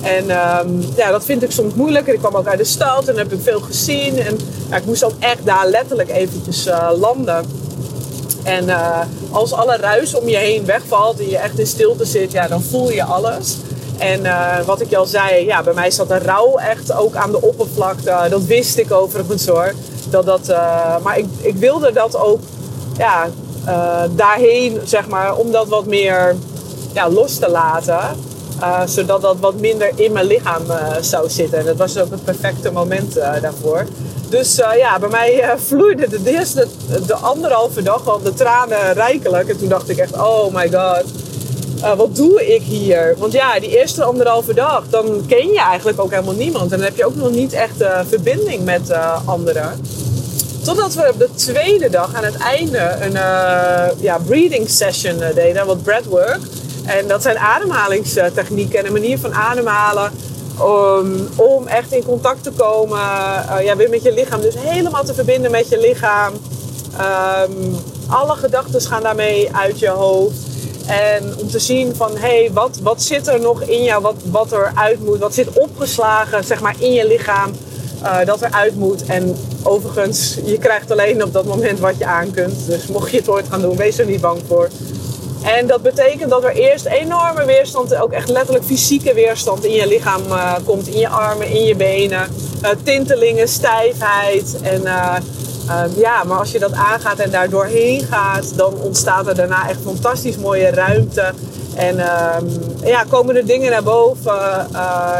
En 0.02 0.30
ehm, 0.30 0.68
ja, 0.96 1.10
dat 1.10 1.24
vind 1.24 1.42
ik 1.42 1.50
soms 1.50 1.74
moeilijker. 1.74 2.14
Ik 2.14 2.18
kwam 2.18 2.34
ook 2.34 2.46
uit 2.46 2.58
de 2.58 2.64
stad 2.64 3.08
en 3.08 3.16
heb 3.16 3.32
ik 3.32 3.40
veel 3.42 3.60
gezien. 3.60 4.18
En 4.18 4.38
ja, 4.70 4.76
ik 4.76 4.84
moest 4.84 5.04
ook 5.04 5.12
echt 5.18 5.44
daar 5.44 5.66
letterlijk 5.66 6.10
eventjes 6.10 6.68
landen. 6.96 7.44
En 8.42 8.64
uh, 8.64 9.00
als 9.30 9.52
alle 9.52 9.76
ruis 9.76 10.14
om 10.14 10.28
je 10.28 10.36
heen 10.36 10.64
wegvalt 10.64 11.18
en 11.18 11.28
je 11.28 11.38
echt 11.38 11.58
in 11.58 11.66
stilte 11.66 12.04
zit, 12.04 12.32
ja, 12.32 12.48
dan 12.48 12.62
voel 12.62 12.90
je 12.90 13.04
alles. 13.04 13.56
En 13.98 14.20
uh, 14.20 14.60
wat 14.64 14.80
ik 14.80 14.94
al 14.94 15.06
zei, 15.06 15.44
ja, 15.44 15.62
bij 15.62 15.74
mij 15.74 15.90
zat 15.90 16.08
de 16.08 16.18
rouw 16.18 16.56
echt 16.56 16.92
ook 16.92 17.14
aan 17.14 17.30
de 17.30 17.40
oppervlakte. 17.40 18.26
Dat 18.30 18.44
wist 18.44 18.78
ik 18.78 18.92
overigens 18.92 19.46
hoor. 19.46 19.74
Dat 20.10 20.26
dat, 20.26 20.48
uh, 20.48 20.96
maar 21.02 21.18
ik, 21.18 21.26
ik 21.40 21.56
wilde 21.56 21.92
dat 21.92 22.16
ook 22.16 22.40
ja, 22.96 23.28
daarheen, 24.10 24.80
zeg 24.84 25.08
maar, 25.08 25.36
om 25.36 25.50
dat 25.50 25.68
wat 25.68 25.86
meer 25.86 26.36
ja, 26.92 27.10
los 27.10 27.38
te 27.38 27.50
laten. 27.50 28.00
zodat 28.86 29.20
dat 29.20 29.36
wat 29.40 29.54
minder 29.54 29.90
in 29.94 30.12
mijn 30.12 30.26
lichaam 30.26 30.62
zou 31.00 31.30
zitten. 31.30 31.58
En 31.58 31.64
dat 31.64 31.76
was 31.76 31.98
ook 31.98 32.10
het 32.10 32.24
perfecte 32.24 32.72
moment 32.72 33.14
daarvoor. 33.14 33.86
Dus 34.28 34.58
uh, 34.58 34.76
ja, 34.76 34.98
bij 34.98 35.08
mij 35.08 35.44
uh, 35.44 35.50
vloeide 35.56 36.08
de 36.08 36.30
eerste, 36.30 36.66
de 37.06 37.14
anderhalve 37.14 37.82
dag 37.82 38.08
al 38.08 38.22
de 38.22 38.34
tranen 38.34 38.92
rijkelijk. 38.92 39.48
En 39.48 39.58
toen 39.58 39.68
dacht 39.68 39.88
ik 39.88 39.96
echt, 39.96 40.12
oh 40.12 40.54
my 40.54 40.70
god, 40.72 41.04
uh, 41.78 41.94
wat 41.94 42.16
doe 42.16 42.54
ik 42.54 42.62
hier? 42.62 43.14
Want 43.18 43.32
ja, 43.32 43.60
die 43.60 43.78
eerste 43.78 44.04
anderhalve 44.04 44.54
dag, 44.54 44.82
dan 44.90 45.24
ken 45.26 45.48
je 45.48 45.60
eigenlijk 45.60 46.00
ook 46.00 46.10
helemaal 46.10 46.34
niemand. 46.34 46.72
En 46.72 46.78
dan 46.78 46.86
heb 46.86 46.96
je 46.96 47.06
ook 47.06 47.16
nog 47.16 47.30
niet 47.30 47.52
echt 47.52 47.84
verbinding 48.08 48.64
met 48.64 48.92
anderen. 49.24 49.80
Totdat 50.64 50.94
we 50.94 51.08
op 51.12 51.18
de 51.18 51.28
tweede 51.34 51.90
dag 51.90 52.14
aan 52.14 52.24
het 52.24 52.36
einde 52.36 52.96
een 53.00 53.12
ja, 54.00 54.18
breathing 54.26 54.70
session 54.70 55.18
deden, 55.34 55.66
wat 55.66 55.82
breathwork. 55.82 56.40
En 56.86 57.06
dat 57.06 57.22
zijn 57.22 57.38
ademhalingstechnieken 57.38 58.78
en 58.78 58.86
een 58.86 58.92
manier 58.92 59.18
van 59.18 59.34
ademhalen 59.34 60.12
om, 60.60 61.28
om 61.36 61.66
echt 61.66 61.92
in 61.92 62.04
contact 62.04 62.42
te 62.42 62.50
komen 62.50 62.98
uh, 62.98 63.64
ja, 63.64 63.76
weer 63.76 63.90
met 63.90 64.02
je 64.02 64.12
lichaam. 64.12 64.40
Dus 64.40 64.54
helemaal 64.58 65.04
te 65.04 65.14
verbinden 65.14 65.50
met 65.50 65.68
je 65.68 65.78
lichaam. 65.78 66.32
Um, 67.52 67.76
alle 68.08 68.34
gedachten 68.34 68.80
gaan 68.80 69.02
daarmee 69.02 69.48
uit 69.52 69.78
je 69.78 69.88
hoofd. 69.88 70.36
En 70.86 71.34
om 71.38 71.48
te 71.48 71.58
zien 71.58 71.96
van, 71.96 72.10
hé, 72.16 72.18
hey, 72.18 72.50
wat, 72.52 72.78
wat 72.82 73.02
zit 73.02 73.26
er 73.26 73.40
nog 73.40 73.62
in 73.62 73.82
jou, 73.82 74.02
wat, 74.02 74.14
wat 74.30 74.52
er 74.52 74.72
uit 74.74 75.04
moet, 75.04 75.18
wat 75.18 75.34
zit 75.34 75.52
opgeslagen, 75.52 76.44
zeg 76.44 76.60
maar, 76.60 76.74
in 76.78 76.92
je 76.92 77.06
lichaam, 77.06 77.50
uh, 78.02 78.24
dat 78.24 78.42
er 78.42 78.50
uit 78.50 78.74
moet. 78.76 79.06
En 79.06 79.36
overigens, 79.62 80.36
je 80.44 80.58
krijgt 80.58 80.90
alleen 80.90 81.24
op 81.24 81.32
dat 81.32 81.44
moment 81.44 81.78
wat 81.78 81.98
je 81.98 82.06
aan 82.06 82.30
kunt. 82.30 82.66
Dus 82.66 82.86
mocht 82.86 83.10
je 83.10 83.16
het 83.16 83.28
ooit 83.28 83.46
gaan 83.48 83.60
doen, 83.60 83.76
wees 83.76 83.98
er 83.98 84.06
niet 84.06 84.20
bang 84.20 84.40
voor. 84.46 84.68
En 85.42 85.66
dat 85.66 85.82
betekent 85.82 86.30
dat 86.30 86.44
er 86.44 86.54
eerst 86.54 86.86
enorme 86.86 87.44
weerstand, 87.44 87.96
ook 87.96 88.12
echt 88.12 88.28
letterlijk 88.28 88.64
fysieke 88.64 89.14
weerstand 89.14 89.64
in 89.64 89.72
je 89.72 89.86
lichaam 89.86 90.22
uh, 90.26 90.54
komt. 90.64 90.88
In 90.88 90.98
je 90.98 91.08
armen, 91.08 91.48
in 91.48 91.64
je 91.64 91.76
benen. 91.76 92.28
Uh, 92.62 92.68
tintelingen, 92.82 93.48
stijfheid. 93.48 94.56
En 94.62 94.82
uh, 94.82 95.14
ja, 95.96 96.24
maar 96.24 96.38
als 96.38 96.52
je 96.52 96.58
dat 96.58 96.72
aangaat 96.72 97.18
en 97.18 97.30
daar 97.30 97.50
doorheen 97.50 98.02
gaat, 98.02 98.56
dan 98.56 98.74
ontstaat 98.80 99.26
er 99.26 99.34
daarna 99.34 99.68
echt 99.68 99.80
fantastisch 99.84 100.36
mooie 100.36 100.70
ruimte. 100.70 101.32
En 101.74 101.98
ehm, 101.98 102.44
ja, 102.84 103.04
komen 103.08 103.36
er 103.36 103.46
dingen 103.46 103.70
naar 103.70 103.82
boven 103.82 104.66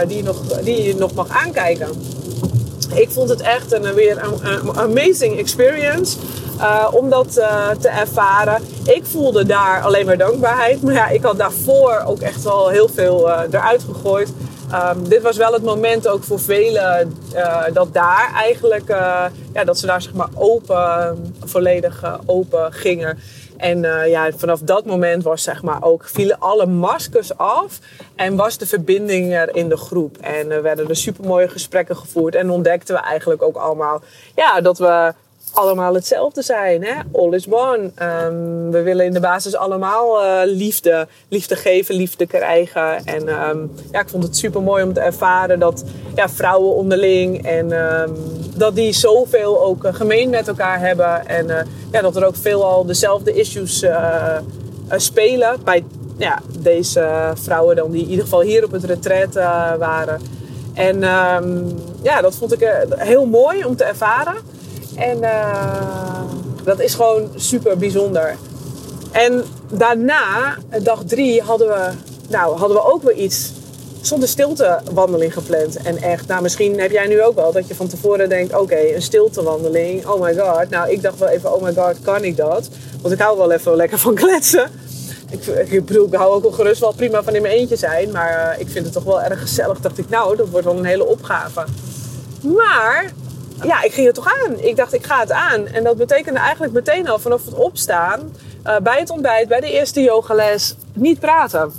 die, 0.07 0.17
je 0.17 0.23
nog, 0.23 0.37
die 0.63 0.83
je 0.83 0.95
nog 0.95 1.15
mag 1.15 1.29
aankijken. 1.29 1.89
Ik 2.95 3.11
vond 3.11 3.29
het 3.29 3.41
echt 3.41 3.73
een, 3.73 3.95
weer 3.95 4.23
een 4.23 4.77
amazing 4.77 5.39
experience. 5.39 6.17
Uh, 6.59 6.89
om 6.93 7.11
dat 7.11 7.37
uh, 7.37 7.71
te 7.71 7.89
ervaren. 7.89 8.63
Ik 8.85 9.05
voelde 9.05 9.47
daar 9.47 9.83
alleen 9.83 10.07
maar 10.07 10.17
dankbaarheid. 10.17 10.83
Maar 10.83 10.95
ja, 10.95 11.09
ik 11.09 11.23
had 11.23 11.39
daarvoor 11.39 12.03
ook 12.07 12.21
echt 12.21 12.43
wel 12.43 12.69
heel 12.69 12.89
veel 12.89 13.29
uh, 13.29 13.41
eruit 13.51 13.83
gegooid. 13.83 14.33
Um, 14.73 15.09
dit 15.09 15.23
was 15.23 15.37
wel 15.37 15.53
het 15.53 15.63
moment 15.63 16.09
ook 16.09 16.25
voor 16.25 16.41
velen 16.41 17.17
dat 17.73 17.95
daar 17.95 18.33
eigenlijk, 18.35 18.89
ja, 19.53 19.65
dat 19.65 19.79
ze 19.79 19.87
daar 19.87 20.03
zeg 20.03 20.13
maar 20.13 20.29
open, 20.35 21.35
volledig 21.45 22.21
open 22.27 22.73
gingen. 22.73 23.19
En 23.57 23.81
ja, 24.09 24.31
vanaf 24.37 24.61
dat 24.61 24.85
moment 24.85 25.23
was 25.23 25.43
zeg 25.43 25.63
maar 25.63 25.83
ook, 25.83 26.05
vielen 26.05 26.39
alle 26.39 26.67
maskers 26.67 27.37
af 27.37 27.79
en 28.17 28.37
was 28.37 28.59
de 28.59 28.67
verbinding 28.67 29.35
er 29.35 29.57
in 29.57 29.69
de 29.69 29.77
groep. 29.77 30.17
En 30.21 30.51
er 30.51 30.63
werden 30.63 30.89
er 30.89 30.97
supermooie 30.97 31.49
gesprekken 31.49 31.97
gevoerd 31.97 32.35
en 32.35 32.51
ontdekten 32.51 32.95
we 32.95 33.01
eigenlijk 33.01 33.43
ook 33.43 33.57
allemaal 33.57 34.03
ja, 34.35 34.61
dat 34.61 34.79
we 34.79 35.15
allemaal 35.53 35.95
hetzelfde 35.95 36.43
zijn. 36.43 36.85
Hè? 36.85 36.95
All 37.13 37.33
is 37.33 37.47
one. 37.51 37.91
Um, 38.03 38.71
we 38.71 38.83
willen 38.83 39.05
in 39.05 39.13
de 39.13 39.21
basis 39.21 39.57
allemaal 39.57 40.23
uh, 40.23 40.41
liefde. 40.45 41.09
Liefde 41.29 41.57
geven, 41.57 41.95
liefde 41.95 42.27
krijgen. 42.27 43.05
En 43.05 43.29
um, 43.29 43.71
ja, 43.93 44.01
ik 44.01 44.09
vond 44.09 44.23
het 44.23 44.37
super 44.37 44.63
mooi 44.63 44.85
om 44.85 44.93
te 44.93 45.01
ervaren 45.01 45.59
dat 45.59 45.85
ja, 46.15 46.29
vrouwen 46.29 46.75
onderling 46.75 47.47
en 47.47 47.73
um, 47.73 48.15
dat 48.57 48.75
die 48.75 48.93
zoveel 48.93 49.63
ook 49.63 49.85
uh, 49.85 49.95
gemeen 49.95 50.31
met 50.31 50.49
elkaar 50.49 50.81
hebben. 50.81 51.27
En 51.27 51.47
uh, 51.47 51.57
ja, 51.93 52.01
dat 52.01 52.17
er 52.17 52.25
ook 52.25 52.37
veelal 52.37 52.87
dezelfde 52.87 53.33
issues 53.33 53.85
spelen 54.97 55.57
bij 55.65 55.85
ja, 56.17 56.39
deze 56.59 57.33
vrouwen 57.35 57.77
dan 57.77 57.91
die 57.91 58.03
in 58.03 58.09
ieder 58.09 58.25
geval 58.25 58.41
hier 58.41 58.65
op 58.65 58.73
het 58.73 58.85
retreat 58.85 59.35
waren. 59.79 60.21
En 60.75 61.01
ja, 62.03 62.21
dat 62.21 62.35
vond 62.35 62.53
ik 62.53 62.87
heel 62.97 63.27
mooi 63.27 63.65
om 63.65 63.77
te 63.77 63.85
ervaren. 63.85 64.37
En 64.99 65.19
uh, 65.19 66.21
dat 66.65 66.81
is 66.81 66.95
gewoon 66.95 67.29
super 67.35 67.79
bijzonder. 67.79 68.37
En 69.13 69.45
daarna, 69.71 70.57
dag 70.83 71.03
drie, 71.05 71.43
hadden 71.43 71.69
we, 71.69 71.91
nou, 72.29 72.59
hadden 72.59 72.77
we 72.77 72.93
ook 72.93 73.03
weer 73.03 73.17
iets 73.17 73.53
zonder 74.01 74.29
stiltewandeling 74.29 75.33
gepland. 75.33 75.77
En 75.77 75.97
echt, 75.97 76.27
nou 76.27 76.43
misschien 76.43 76.81
heb 76.81 76.91
jij 76.91 77.07
nu 77.07 77.23
ook 77.23 77.35
wel 77.35 77.53
dat 77.53 77.69
je 77.69 77.75
van 77.75 77.89
tevoren 77.89 78.29
denkt... 78.29 78.59
oké, 78.59 78.95
een 78.95 79.03
stiltewandeling, 79.03 80.07
oh 80.07 80.21
my 80.21 80.35
god. 80.37 80.71
Nou, 80.71 80.91
ik 80.91 81.03
dacht 81.03 81.19
wel 81.19 81.29
even, 81.29 81.55
oh 81.55 81.63
my 81.63 81.75
god, 81.75 82.01
kan 82.03 82.25
ik 82.25 82.37
dat? 82.37 82.69
Want 83.01 83.15
ik 83.15 83.21
hou 83.21 83.39
wel 83.39 83.53
even 83.53 83.77
lekker 83.77 83.99
van 83.99 84.15
kletsen. 84.15 84.71
Ik, 85.31 85.47
ik 85.47 85.85
bedoel, 85.85 86.07
ik 86.07 86.15
hou 86.15 86.33
ook 86.33 86.43
wel 86.43 86.51
gerust 86.51 86.81
wel 86.81 86.93
prima 86.93 87.23
van 87.23 87.35
in 87.35 87.43
mijn 87.43 87.55
eentje 87.55 87.77
zijn. 87.77 88.11
Maar 88.11 88.55
uh, 88.55 88.61
ik 88.61 88.69
vind 88.69 88.85
het 88.85 88.95
toch 88.95 89.05
wel 89.05 89.23
erg 89.23 89.41
gezellig. 89.41 89.81
Dacht 89.81 89.99
ik, 89.99 90.09
nou, 90.09 90.37
dat 90.37 90.49
wordt 90.49 90.67
wel 90.67 90.77
een 90.77 90.85
hele 90.85 91.07
opgave. 91.07 91.65
Maar 92.41 93.13
ja, 93.63 93.83
ik 93.83 93.93
ging 93.93 94.07
het 94.07 94.15
toch 94.15 94.35
aan. 94.45 94.59
Ik 94.59 94.77
dacht, 94.77 94.93
ik 94.93 95.05
ga 95.05 95.21
het 95.21 95.33
aan. 95.33 95.67
En 95.67 95.85
dat 95.85 95.97
betekende 95.97 96.39
eigenlijk 96.39 96.73
meteen 96.73 97.09
al 97.09 97.19
vanaf 97.19 97.45
het 97.45 97.55
opstaan, 97.55 98.33
uh, 98.67 98.77
bij 98.77 98.99
het 98.99 99.11
ontbijt, 99.11 99.49
bij 99.49 99.61
de 99.61 99.71
eerste 99.73 100.03
yogales, 100.03 100.75
niet 100.93 101.21
praten. 101.21 101.73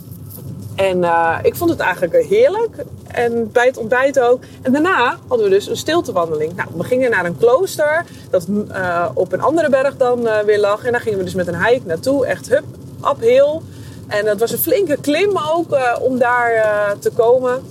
En 0.75 0.97
uh, 0.97 1.39
ik 1.41 1.55
vond 1.55 1.69
het 1.69 1.79
eigenlijk 1.79 2.25
heerlijk. 2.25 2.75
En 3.07 3.51
bij 3.51 3.65
het 3.65 3.77
ontbijt 3.77 4.19
ook. 4.19 4.41
En 4.61 4.71
daarna 4.71 5.17
hadden 5.27 5.47
we 5.47 5.53
dus 5.53 5.67
een 5.67 5.77
stiltewandeling. 5.77 6.55
Nou, 6.55 6.69
we 6.75 6.83
gingen 6.83 7.11
naar 7.11 7.25
een 7.25 7.37
klooster 7.37 8.05
dat 8.29 8.45
uh, 8.47 9.09
op 9.13 9.31
een 9.31 9.41
andere 9.41 9.69
berg 9.69 9.97
dan 9.97 10.27
weer 10.45 10.59
lag. 10.59 10.83
En 10.83 10.91
daar 10.91 11.01
gingen 11.01 11.17
we 11.17 11.23
dus 11.23 11.33
met 11.33 11.47
een 11.47 11.65
hike 11.65 11.85
naartoe. 11.85 12.25
Echt 12.25 12.49
hup, 12.49 12.63
uphill. 13.13 13.59
En 14.07 14.25
dat 14.25 14.39
was 14.39 14.51
een 14.51 14.57
flinke 14.57 14.97
klim 15.01 15.39
ook 15.51 15.77
om 16.01 16.17
daar 16.17 16.63
te 16.99 17.09
komen. 17.09 17.63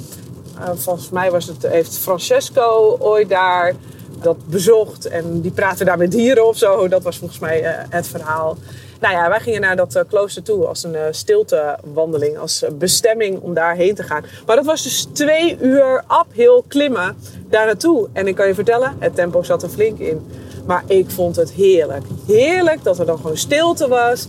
volgens 0.74 1.10
mij 1.10 1.30
was 1.30 1.46
het, 1.46 1.66
heeft 1.66 1.98
Francesco 1.98 2.96
ooit 3.00 3.28
daar 3.28 3.74
dat 4.22 4.36
bezocht 4.46 5.06
en 5.06 5.40
die 5.40 5.50
praten 5.50 5.86
daar 5.86 5.98
met 5.98 6.10
dieren 6.10 6.46
of 6.46 6.56
zo. 6.56 6.88
Dat 6.88 7.02
was 7.02 7.18
volgens 7.18 7.38
mij 7.38 7.62
uh, 7.62 7.70
het 7.88 8.06
verhaal. 8.06 8.56
Nou 9.00 9.14
ja, 9.14 9.28
wij 9.28 9.40
gingen 9.40 9.60
naar 9.60 9.76
dat 9.76 9.96
uh, 9.96 10.02
klooster 10.08 10.42
toe 10.42 10.66
als 10.66 10.84
een 10.84 10.94
uh, 10.94 11.00
stiltewandeling, 11.10 12.38
als 12.38 12.64
bestemming 12.72 13.40
om 13.40 13.54
daarheen 13.54 13.94
te 13.94 14.02
gaan. 14.02 14.24
Maar 14.46 14.56
dat 14.56 14.64
was 14.64 14.82
dus 14.82 15.06
twee 15.12 15.58
uur 15.60 16.04
uphill 16.20 16.62
klimmen 16.68 17.16
daar 17.48 17.66
naartoe. 17.66 18.08
En 18.12 18.26
ik 18.26 18.34
kan 18.34 18.46
je 18.46 18.54
vertellen, 18.54 18.96
het 18.98 19.14
tempo 19.14 19.42
zat 19.42 19.62
er 19.62 19.68
flink 19.68 19.98
in. 19.98 20.26
Maar 20.66 20.82
ik 20.86 21.10
vond 21.10 21.36
het 21.36 21.50
heerlijk. 21.50 22.04
Heerlijk 22.26 22.82
dat 22.82 22.98
er 22.98 23.06
dan 23.06 23.16
gewoon 23.16 23.36
stilte 23.36 23.88
was. 23.88 24.26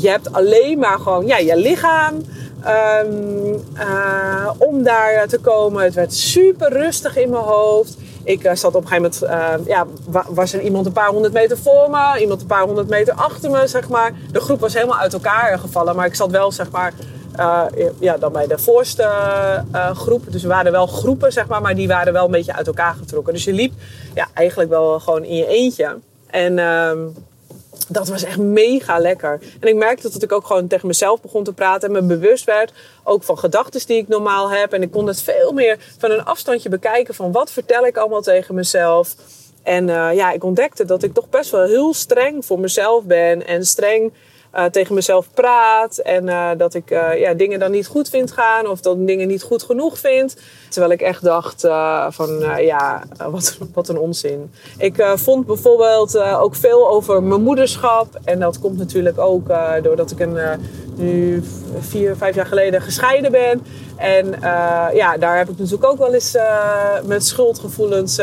je 0.00 0.08
hebt 0.08 0.32
alleen 0.32 0.78
maar 0.78 0.98
gewoon 0.98 1.26
ja, 1.26 1.38
je 1.38 1.56
lichaam 1.56 2.22
um, 2.66 3.62
om 4.58 4.82
daar 4.82 5.28
te 5.28 5.38
komen. 5.38 5.84
Het 5.84 5.94
werd 5.94 6.14
super 6.14 6.72
rustig 6.72 7.16
in 7.16 7.30
mijn 7.30 7.42
hoofd. 7.42 7.96
Ik 8.26 8.44
uh, 8.44 8.54
zat 8.54 8.74
op 8.74 8.82
een 8.82 8.88
gegeven 8.88 9.28
moment, 9.28 9.62
uh, 9.62 9.66
ja, 9.66 9.86
was 10.28 10.52
er 10.52 10.60
iemand 10.60 10.86
een 10.86 10.92
paar 10.92 11.08
honderd 11.08 11.32
meter 11.32 11.58
voor 11.58 11.90
me, 11.90 12.20
iemand 12.20 12.40
een 12.40 12.46
paar 12.46 12.62
honderd 12.62 12.88
meter 12.88 13.14
achter 13.14 13.50
me, 13.50 13.66
zeg 13.66 13.88
maar. 13.88 14.12
De 14.32 14.40
groep 14.40 14.60
was 14.60 14.74
helemaal 14.74 14.98
uit 14.98 15.12
elkaar 15.12 15.58
gevallen, 15.58 15.96
maar 15.96 16.06
ik 16.06 16.14
zat 16.14 16.30
wel, 16.30 16.52
zeg 16.52 16.70
maar, 16.70 16.92
uh, 17.38 17.62
ja, 17.98 18.16
dan 18.16 18.32
bij 18.32 18.46
de 18.46 18.58
voorste 18.58 19.08
groep. 19.94 20.32
Dus 20.32 20.42
we 20.42 20.48
waren 20.48 20.72
wel 20.72 20.86
groepen, 20.86 21.32
zeg 21.32 21.46
maar, 21.46 21.60
maar 21.60 21.74
die 21.74 21.88
waren 21.88 22.12
wel 22.12 22.24
een 22.24 22.30
beetje 22.30 22.54
uit 22.54 22.66
elkaar 22.66 22.94
getrokken. 22.94 23.32
Dus 23.32 23.44
je 23.44 23.52
liep 23.52 23.72
ja, 24.14 24.26
eigenlijk 24.34 24.70
wel 24.70 25.00
gewoon 25.00 25.24
in 25.24 25.36
je 25.36 25.46
eentje. 25.46 25.98
En 26.26 26.58
ehm, 26.58 26.98
dat 27.88 28.08
was 28.08 28.24
echt 28.24 28.38
mega 28.38 28.98
lekker. 28.98 29.40
En 29.60 29.68
ik 29.68 29.74
merkte 29.74 30.10
dat 30.10 30.22
ik 30.22 30.32
ook 30.32 30.46
gewoon 30.46 30.66
tegen 30.66 30.86
mezelf 30.86 31.20
begon 31.20 31.44
te 31.44 31.52
praten 31.52 31.88
en 31.88 31.94
me 31.94 32.16
bewust 32.16 32.44
werd 32.44 32.72
ook 33.04 33.22
van 33.22 33.38
gedachten 33.38 33.86
die 33.86 33.96
ik 33.96 34.08
normaal 34.08 34.50
heb. 34.50 34.72
En 34.72 34.82
ik 34.82 34.90
kon 34.90 35.06
het 35.06 35.22
veel 35.22 35.52
meer 35.52 35.78
van 35.98 36.10
een 36.10 36.24
afstandje 36.24 36.68
bekijken 36.68 37.14
van 37.14 37.32
wat 37.32 37.50
vertel 37.50 37.86
ik 37.86 37.96
allemaal 37.96 38.22
tegen 38.22 38.54
mezelf. 38.54 39.14
En 39.62 39.88
uh, 39.88 40.14
ja, 40.14 40.32
ik 40.32 40.44
ontdekte 40.44 40.84
dat 40.84 41.02
ik 41.02 41.14
toch 41.14 41.28
best 41.28 41.50
wel 41.50 41.64
heel 41.64 41.94
streng 41.94 42.44
voor 42.44 42.60
mezelf 42.60 43.04
ben 43.04 43.46
en 43.46 43.66
streng 43.66 44.12
uh, 44.56 44.64
tegen 44.64 44.94
mezelf 44.94 45.28
praat. 45.34 45.98
En 45.98 46.26
uh, 46.26 46.50
dat 46.56 46.74
ik 46.74 46.90
uh, 46.90 47.20
ja, 47.20 47.34
dingen 47.34 47.58
dan 47.58 47.70
niet 47.70 47.86
goed 47.86 48.08
vind 48.08 48.32
gaan. 48.32 48.66
Of 48.66 48.80
dat 48.80 49.06
dingen 49.06 49.28
niet 49.28 49.42
goed 49.42 49.62
genoeg 49.62 49.98
vind. 49.98 50.36
Terwijl 50.68 50.92
ik 50.92 51.00
echt 51.00 51.22
dacht 51.22 51.60
van 52.08 52.44
ja, 52.58 53.02
wat, 53.30 53.58
wat 53.74 53.88
een 53.88 53.98
onzin. 53.98 54.50
Ik 54.78 55.06
vond 55.14 55.46
bijvoorbeeld 55.46 56.18
ook 56.18 56.54
veel 56.54 56.88
over 56.88 57.22
mijn 57.22 57.42
moederschap. 57.42 58.06
En 58.24 58.40
dat 58.40 58.58
komt 58.58 58.78
natuurlijk 58.78 59.18
ook 59.18 59.48
doordat 59.82 60.10
ik 60.10 60.20
een, 60.20 60.38
nu 60.96 61.42
vier, 61.78 62.16
vijf 62.16 62.34
jaar 62.34 62.46
geleden 62.46 62.82
gescheiden 62.82 63.32
ben. 63.32 63.66
En 63.96 64.34
ja, 64.94 65.16
daar 65.16 65.36
heb 65.36 65.48
ik 65.48 65.58
natuurlijk 65.58 65.90
ook 65.90 65.98
wel 65.98 66.14
eens 66.14 66.36
met 67.04 67.26
schuldgevoelens 67.26 68.14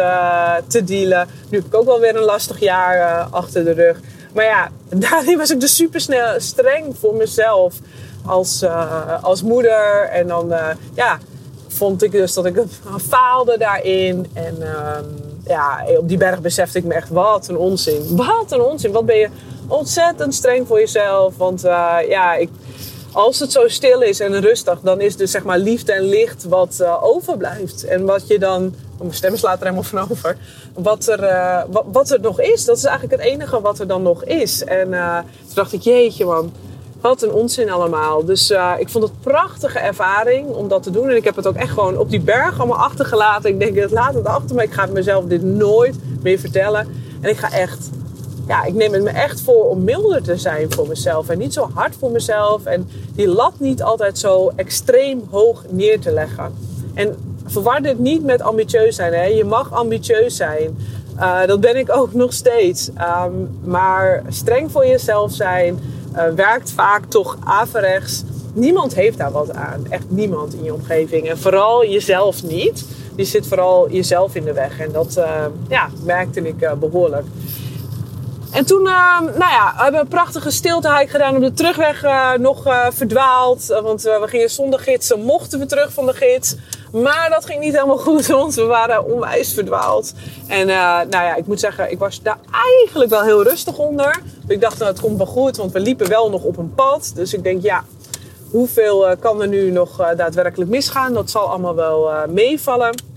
te 0.67 0.83
dealen. 0.83 1.27
Nu 1.49 1.57
heb 1.57 1.67
ik 1.67 1.75
ook 1.75 1.85
wel 1.85 1.99
weer 1.99 2.15
een 2.15 2.23
lastig 2.23 2.59
jaar 2.59 3.27
achter 3.29 3.63
de 3.63 3.71
rug. 3.71 3.99
Maar 4.33 4.45
ja, 4.45 4.69
daarin 5.09 5.37
was 5.37 5.51
ik 5.51 5.59
dus 5.59 5.75
super 5.75 6.01
snel 6.01 6.39
streng 6.39 6.95
voor 6.99 7.15
mezelf 7.15 7.75
als, 8.25 8.63
uh, 8.63 9.23
als 9.23 9.41
moeder. 9.41 10.09
En 10.11 10.27
dan 10.27 10.51
uh, 10.51 10.67
ja, 10.93 11.19
vond 11.67 12.03
ik 12.03 12.11
dus 12.11 12.33
dat 12.33 12.45
ik 12.45 12.63
faalde 13.09 13.57
daarin. 13.57 14.27
En 14.33 14.57
uh, 14.59 14.97
ja, 15.45 15.83
op 15.97 16.07
die 16.07 16.17
berg 16.17 16.41
besefte 16.41 16.77
ik 16.77 16.83
me 16.83 16.93
echt, 16.93 17.09
wat 17.09 17.47
een 17.47 17.57
onzin. 17.57 18.15
Wat 18.15 18.51
een 18.51 18.61
onzin. 18.61 18.91
Wat 18.91 19.05
ben 19.05 19.17
je 19.17 19.29
ontzettend 19.67 20.33
streng 20.33 20.67
voor 20.67 20.79
jezelf. 20.79 21.37
Want 21.37 21.65
uh, 21.65 21.97
ja, 22.07 22.33
ik, 22.33 22.49
als 23.13 23.39
het 23.39 23.51
zo 23.51 23.67
stil 23.67 24.01
is 24.01 24.19
en 24.19 24.41
rustig, 24.41 24.79
dan 24.79 25.01
is 25.01 25.15
dus 25.15 25.31
zeg 25.31 25.43
maar 25.43 25.59
liefde 25.59 25.91
en 25.91 26.03
licht 26.03 26.43
wat 26.43 26.77
uh, 26.81 27.03
overblijft. 27.03 27.83
En 27.85 28.05
wat 28.05 28.27
je 28.27 28.39
dan, 28.39 28.65
oh, 28.93 28.99
mijn 28.99 29.13
stem 29.13 29.37
slaat 29.37 29.57
er 29.57 29.63
helemaal 29.63 29.83
van 29.83 30.09
over, 30.09 30.37
wat 30.73 31.07
er, 31.07 31.23
uh, 31.23 31.63
wat, 31.85 32.09
er 32.09 32.19
nog 32.19 32.39
is. 32.39 32.65
Dat 32.65 32.77
is 32.77 32.83
eigenlijk 32.83 33.21
het 33.21 33.31
enige 33.31 33.61
wat 33.61 33.79
er 33.79 33.87
dan 33.87 34.01
nog 34.01 34.23
is. 34.23 34.63
En 34.63 34.87
uh, 34.91 35.17
toen 35.17 35.53
dacht 35.53 35.73
ik, 35.73 35.81
jeetje 35.81 36.25
man, 36.25 36.53
wat 37.01 37.21
een 37.21 37.31
onzin 37.31 37.69
allemaal. 37.69 38.25
Dus 38.25 38.49
ik 38.79 38.89
vond 38.89 39.03
het 39.03 39.13
een 39.13 39.31
prachtige 39.31 39.79
ervaring 39.79 40.47
om 40.47 40.67
dat 40.67 40.83
te 40.83 40.91
doen. 40.91 41.09
En 41.09 41.15
ik 41.15 41.23
heb 41.23 41.35
het 41.35 41.47
ook 41.47 41.55
echt 41.55 41.71
gewoon 41.71 41.97
op 41.97 42.09
die 42.09 42.21
berg 42.21 42.59
allemaal 42.59 42.77
achtergelaten. 42.77 43.49
Ik 43.49 43.59
denk, 43.59 43.91
laat 43.91 44.13
het 44.13 44.25
achter 44.25 44.55
me. 44.55 44.63
Ik 44.63 44.73
ga 44.73 44.85
mezelf 44.85 45.25
dit 45.25 45.43
nooit 45.43 45.95
meer 46.21 46.39
vertellen. 46.39 46.87
En 47.21 47.29
ik 47.29 47.37
ga 47.37 47.51
echt 47.51 47.89
ja, 48.47 48.63
ik 48.63 48.73
neem 48.73 48.93
het 48.93 49.03
me 49.03 49.09
echt 49.09 49.41
voor 49.41 49.69
om 49.69 49.83
milder 49.83 50.23
te 50.23 50.37
zijn 50.37 50.73
voor 50.73 50.87
mezelf. 50.87 51.29
En 51.29 51.37
niet 51.37 51.53
zo 51.53 51.69
hard 51.73 51.95
voor 51.99 52.11
mezelf. 52.11 52.65
En 52.65 52.89
die 53.15 53.27
lat 53.27 53.53
niet 53.57 53.83
altijd 53.83 54.17
zo 54.17 54.51
extreem 54.55 55.23
hoog 55.29 55.63
neer 55.69 55.99
te 55.99 56.11
leggen. 56.11 56.53
En 56.93 57.15
verwar 57.45 57.81
dit 57.81 57.99
niet 57.99 58.23
met 58.23 58.41
ambitieus 58.41 58.95
zijn. 58.95 59.13
Hè? 59.13 59.23
Je 59.23 59.43
mag 59.43 59.73
ambitieus 59.73 60.35
zijn. 60.35 60.77
Uh, 61.15 61.45
dat 61.45 61.61
ben 61.61 61.75
ik 61.75 61.95
ook 61.95 62.13
nog 62.23 62.33
steeds. 62.33 62.89
Um, 63.25 63.59
maar 63.63 64.23
streng 64.27 64.71
voor 64.71 64.85
jezelf 64.85 65.31
zijn 65.31 65.79
uh, 66.15 66.23
werkt 66.35 66.71
vaak 66.71 67.05
toch 67.05 67.37
averechts. 67.43 68.23
Niemand 68.53 68.95
heeft 68.95 69.17
daar 69.17 69.31
wat 69.31 69.53
aan. 69.53 69.85
Echt 69.89 70.05
niemand 70.07 70.53
in 70.53 70.63
je 70.63 70.73
omgeving. 70.73 71.29
En 71.29 71.37
vooral 71.37 71.85
jezelf 71.85 72.43
niet. 72.43 72.85
Die 73.15 73.25
zit 73.25 73.47
vooral 73.47 73.89
jezelf 73.91 74.35
in 74.35 74.43
de 74.43 74.53
weg. 74.53 74.79
En 74.79 74.91
dat 74.91 75.15
uh, 75.17 75.45
ja, 75.67 75.89
merkte 76.03 76.47
ik 76.47 76.79
behoorlijk. 76.79 77.25
En 78.53 78.65
toen, 78.65 78.81
uh, 78.81 79.19
nou 79.19 79.51
ja, 79.51 79.73
we 79.75 79.83
hebben 79.83 80.01
een 80.01 80.07
prachtige 80.07 80.51
stiltehike 80.51 81.09
gedaan 81.11 81.35
op 81.35 81.41
de 81.41 81.53
terugweg 81.53 82.03
uh, 82.03 82.33
nog 82.33 82.67
uh, 82.67 82.85
verdwaald. 82.91 83.65
want 83.67 84.01
we 84.01 84.23
gingen 84.25 84.49
zonder 84.49 84.79
gidsen, 84.79 85.19
mochten 85.19 85.59
we 85.59 85.65
terug 85.65 85.93
van 85.93 86.05
de 86.05 86.13
gids. 86.13 86.55
Maar 86.91 87.29
dat 87.29 87.45
ging 87.45 87.59
niet 87.59 87.73
helemaal 87.73 87.97
goed, 87.97 88.27
want 88.41 88.55
we 88.55 88.63
waren 88.63 89.13
onwijs 89.13 89.53
verdwaald. 89.53 90.13
En 90.47 90.67
nou 90.67 91.09
ja, 91.09 91.35
ik 91.35 91.47
moet 91.47 91.59
zeggen, 91.59 91.91
ik 91.91 91.99
was 91.99 92.21
daar 92.21 92.37
eigenlijk 92.51 93.09
wel 93.09 93.23
heel 93.23 93.43
rustig 93.43 93.77
onder. 93.77 94.21
Ik 94.47 94.61
dacht, 94.61 94.77
nou, 94.77 94.91
het 94.91 95.01
komt 95.01 95.17
wel 95.17 95.25
goed, 95.25 95.57
want 95.57 95.71
we 95.71 95.79
liepen 95.79 96.09
wel 96.09 96.29
nog 96.29 96.43
op 96.43 96.57
een 96.57 96.73
pad. 96.73 97.11
Dus 97.15 97.33
ik 97.33 97.43
denk, 97.43 97.61
ja, 97.61 97.83
hoeveel 98.49 99.15
kan 99.19 99.41
er 99.41 99.47
nu 99.47 99.71
nog 99.71 100.13
daadwerkelijk 100.15 100.69
misgaan? 100.69 101.13
Dat 101.13 101.29
zal 101.29 101.49
allemaal 101.49 101.75
wel 101.75 102.11
meevallen. 102.27 103.12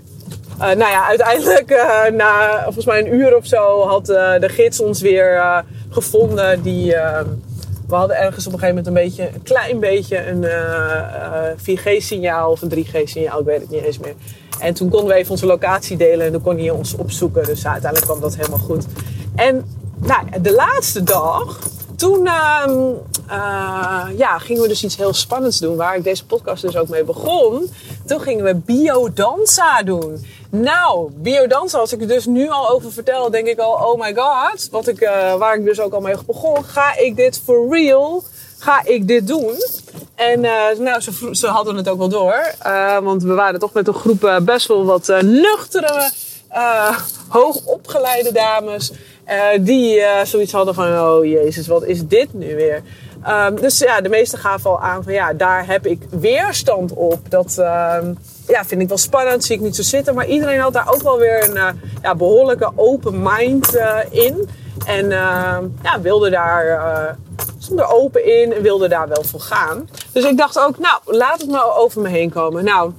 Uh, 0.56 0.62
nou 0.62 0.78
ja, 0.78 1.06
uiteindelijk 1.06 1.70
uh, 1.70 2.04
na 2.12 2.62
volgens 2.62 2.84
mij 2.84 2.98
een 3.00 3.14
uur 3.14 3.36
of 3.36 3.46
zo 3.46 3.86
had 3.86 4.10
uh, 4.10 4.38
de 4.40 4.48
gids 4.48 4.80
ons 4.80 5.00
weer 5.00 5.64
gevonden. 5.90 6.62
Die, 6.62 6.94
we 7.88 7.94
hadden 7.94 8.16
ergens 8.16 8.46
op 8.46 8.52
een 8.52 8.58
gegeven 8.58 8.84
moment 8.84 8.86
een 8.86 9.04
beetje, 9.04 9.34
een 9.34 9.42
klein 9.42 9.80
beetje 9.80 10.26
een 10.26 10.44
4G-signaal 11.56 12.50
of 12.50 12.62
een 12.62 12.84
3G-signaal, 12.84 13.40
ik 13.40 13.46
weet 13.46 13.60
het 13.60 13.70
niet 13.70 13.84
eens 13.84 13.98
meer. 13.98 14.14
En 14.60 14.74
toen 14.74 14.88
konden 14.88 15.08
we 15.08 15.14
even 15.14 15.30
onze 15.30 15.46
locatie 15.46 15.96
delen 15.96 16.26
en 16.26 16.32
toen 16.32 16.42
kon 16.42 16.58
hij 16.58 16.70
ons 16.70 16.94
opzoeken. 16.94 17.44
Dus 17.44 17.66
uiteindelijk 17.66 18.10
kwam 18.10 18.20
dat 18.20 18.36
helemaal 18.36 18.58
goed. 18.58 18.84
En 19.34 19.64
nou, 19.96 20.40
de 20.40 20.52
laatste 20.52 21.02
dag, 21.02 21.58
toen 21.96 22.26
ehm, 22.26 22.80
ja, 24.16 24.38
gingen 24.38 24.62
we 24.62 24.68
dus 24.68 24.84
iets 24.84 24.96
heel 24.96 25.14
spannends 25.14 25.58
doen, 25.58 25.76
waar 25.76 25.96
ik 25.96 26.04
deze 26.04 26.26
podcast 26.26 26.62
dus 26.62 26.76
ook 26.76 26.88
mee 26.88 27.04
begon. 27.04 27.70
Toen 28.06 28.20
gingen 28.20 28.44
we 28.44 28.54
biodanza 28.54 29.82
doen. 29.82 30.24
Nou, 30.50 31.10
biodansen, 31.14 31.80
als 31.80 31.92
ik 31.92 32.00
er 32.00 32.08
dus 32.08 32.26
nu 32.26 32.48
al 32.48 32.70
over 32.70 32.92
vertel, 32.92 33.30
denk 33.30 33.46
ik 33.46 33.58
al, 33.58 33.72
oh 33.72 34.00
my 34.00 34.14
god. 34.14 34.68
Wat 34.70 34.88
ik, 34.88 35.00
uh, 35.00 35.34
waar 35.34 35.56
ik 35.56 35.64
dus 35.64 35.80
ook 35.80 35.92
al 35.92 36.00
mee 36.00 36.14
begon. 36.26 36.64
Ga 36.64 36.96
ik 36.96 37.16
dit 37.16 37.40
for 37.44 37.68
real? 37.70 38.24
Ga 38.58 38.84
ik 38.84 39.08
dit 39.08 39.26
doen? 39.26 39.54
En 40.14 40.44
uh, 40.44 40.78
nou, 40.78 41.00
ze, 41.00 41.28
ze, 41.32 41.46
hadden 41.46 41.76
het 41.76 41.88
ook 41.88 41.98
wel 41.98 42.08
door. 42.08 42.54
Uh, 42.66 42.98
want 42.98 43.22
we 43.22 43.34
waren 43.34 43.60
toch 43.60 43.72
met 43.72 43.88
een 43.88 43.94
groep 43.94 44.40
best 44.42 44.68
wel 44.68 44.84
wat 44.84 45.12
nuchtere, 45.20 46.10
hoogopgeleide 47.28 48.32
dames. 48.32 48.92
die 49.60 50.02
zoiets 50.24 50.52
hadden 50.52 50.74
van, 50.74 51.00
oh 51.00 51.24
jezus, 51.24 51.66
wat 51.66 51.84
is 51.84 52.06
dit 52.06 52.32
nu 52.32 52.54
weer? 52.54 52.82
Um, 53.28 53.60
dus 53.60 53.78
ja, 53.78 54.00
de 54.00 54.08
meesten 54.08 54.38
gaven 54.38 54.70
al 54.70 54.80
aan 54.80 55.02
van 55.02 55.12
ja, 55.12 55.32
daar 55.32 55.66
heb 55.66 55.86
ik 55.86 56.02
weerstand 56.10 56.92
op. 56.92 57.30
Dat 57.30 57.56
uh, 57.58 57.96
ja, 58.46 58.64
vind 58.64 58.82
ik 58.82 58.88
wel 58.88 58.98
spannend, 58.98 59.44
zie 59.44 59.56
ik 59.56 59.62
niet 59.62 59.76
zo 59.76 59.82
zitten. 59.82 60.14
Maar 60.14 60.26
iedereen 60.26 60.60
had 60.60 60.72
daar 60.72 60.92
ook 60.92 61.02
wel 61.02 61.18
weer 61.18 61.48
een 61.48 61.56
uh, 61.56 61.68
ja, 62.02 62.14
behoorlijke 62.14 62.72
open 62.74 63.22
mind 63.22 63.74
uh, 63.74 63.98
in. 64.10 64.48
En 64.86 65.04
uh, 65.04 65.58
ja, 65.82 66.00
wilde 66.00 66.30
daar, 66.30 66.66
uh, 66.66 67.12
stond 67.58 67.80
er 67.80 67.88
open 67.88 68.40
in 68.40 68.52
en 68.52 68.62
wilde 68.62 68.88
daar 68.88 69.08
wel 69.08 69.24
voor 69.24 69.40
gaan. 69.40 69.88
Dus 70.12 70.24
ik 70.24 70.36
dacht 70.36 70.58
ook, 70.58 70.78
nou, 70.78 71.00
laat 71.04 71.40
het 71.40 71.50
maar 71.50 71.76
over 71.76 72.00
me 72.02 72.08
heen 72.08 72.30
komen. 72.30 72.64
Nou, 72.64 72.92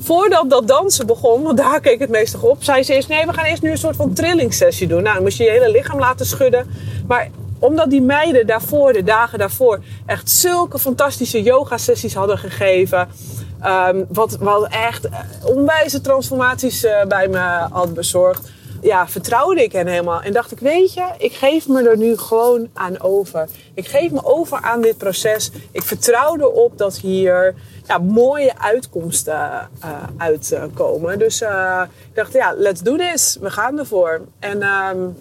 voordat 0.00 0.50
dat 0.50 0.68
dansen 0.68 1.06
begon, 1.06 1.42
want 1.42 1.56
daar 1.56 1.80
keek 1.80 2.00
het 2.00 2.10
meestal 2.10 2.40
op, 2.40 2.62
zei 2.64 2.82
ze 2.82 2.94
eerst: 2.94 3.08
nee, 3.08 3.26
we 3.26 3.32
gaan 3.32 3.44
eerst 3.44 3.62
nu 3.62 3.70
een 3.70 3.78
soort 3.78 3.96
van 3.96 4.12
trillingssessie 4.12 4.86
doen. 4.86 5.02
Nou, 5.02 5.14
dan 5.14 5.22
moest 5.22 5.38
je 5.38 5.44
je 5.44 5.50
hele 5.50 5.70
lichaam 5.70 5.98
laten 5.98 6.26
schudden. 6.26 6.70
Maar 7.06 7.30
omdat 7.58 7.90
die 7.90 8.02
meiden 8.02 8.46
daarvoor, 8.46 8.92
de 8.92 9.04
dagen 9.04 9.38
daarvoor, 9.38 9.80
echt 10.06 10.30
zulke 10.30 10.78
fantastische 10.78 11.42
yoga-sessies 11.42 12.14
hadden 12.14 12.38
gegeven. 12.38 13.08
Um, 13.66 14.06
wat, 14.08 14.36
wat 14.36 14.68
echt 14.70 15.04
eh, 15.04 15.18
onwijze 15.44 16.00
transformaties 16.00 16.84
uh, 16.84 17.04
bij 17.04 17.28
me 17.28 17.66
had 17.70 17.94
bezorgd. 17.94 18.50
Ja, 18.80 19.08
vertrouwde 19.08 19.62
ik 19.62 19.72
hen 19.72 19.86
helemaal. 19.86 20.20
En 20.22 20.32
dacht 20.32 20.52
ik, 20.52 20.58
weet 20.58 20.94
je, 20.94 21.04
ik 21.18 21.32
geef 21.32 21.68
me 21.68 21.88
er 21.88 21.96
nu 21.96 22.16
gewoon 22.16 22.68
aan 22.74 23.00
over. 23.00 23.48
Ik 23.74 23.86
geef 23.86 24.10
me 24.10 24.24
over 24.24 24.60
aan 24.62 24.80
dit 24.80 24.98
proces. 24.98 25.50
Ik 25.70 25.82
vertrouw 25.82 26.36
erop 26.36 26.78
dat 26.78 26.96
hier 26.96 27.54
ja, 27.86 27.98
mooie 27.98 28.58
uitkomsten 28.58 29.68
uh, 29.84 29.90
uitkomen. 30.16 31.18
Dus 31.18 31.40
ik 31.40 32.14
dacht, 32.14 32.32
ja, 32.32 32.54
let's 32.56 32.80
do 32.80 32.96
this. 32.96 33.38
We 33.40 33.50
gaan 33.50 33.78
ervoor. 33.78 34.20
En 34.38 34.62
um, 34.62 35.16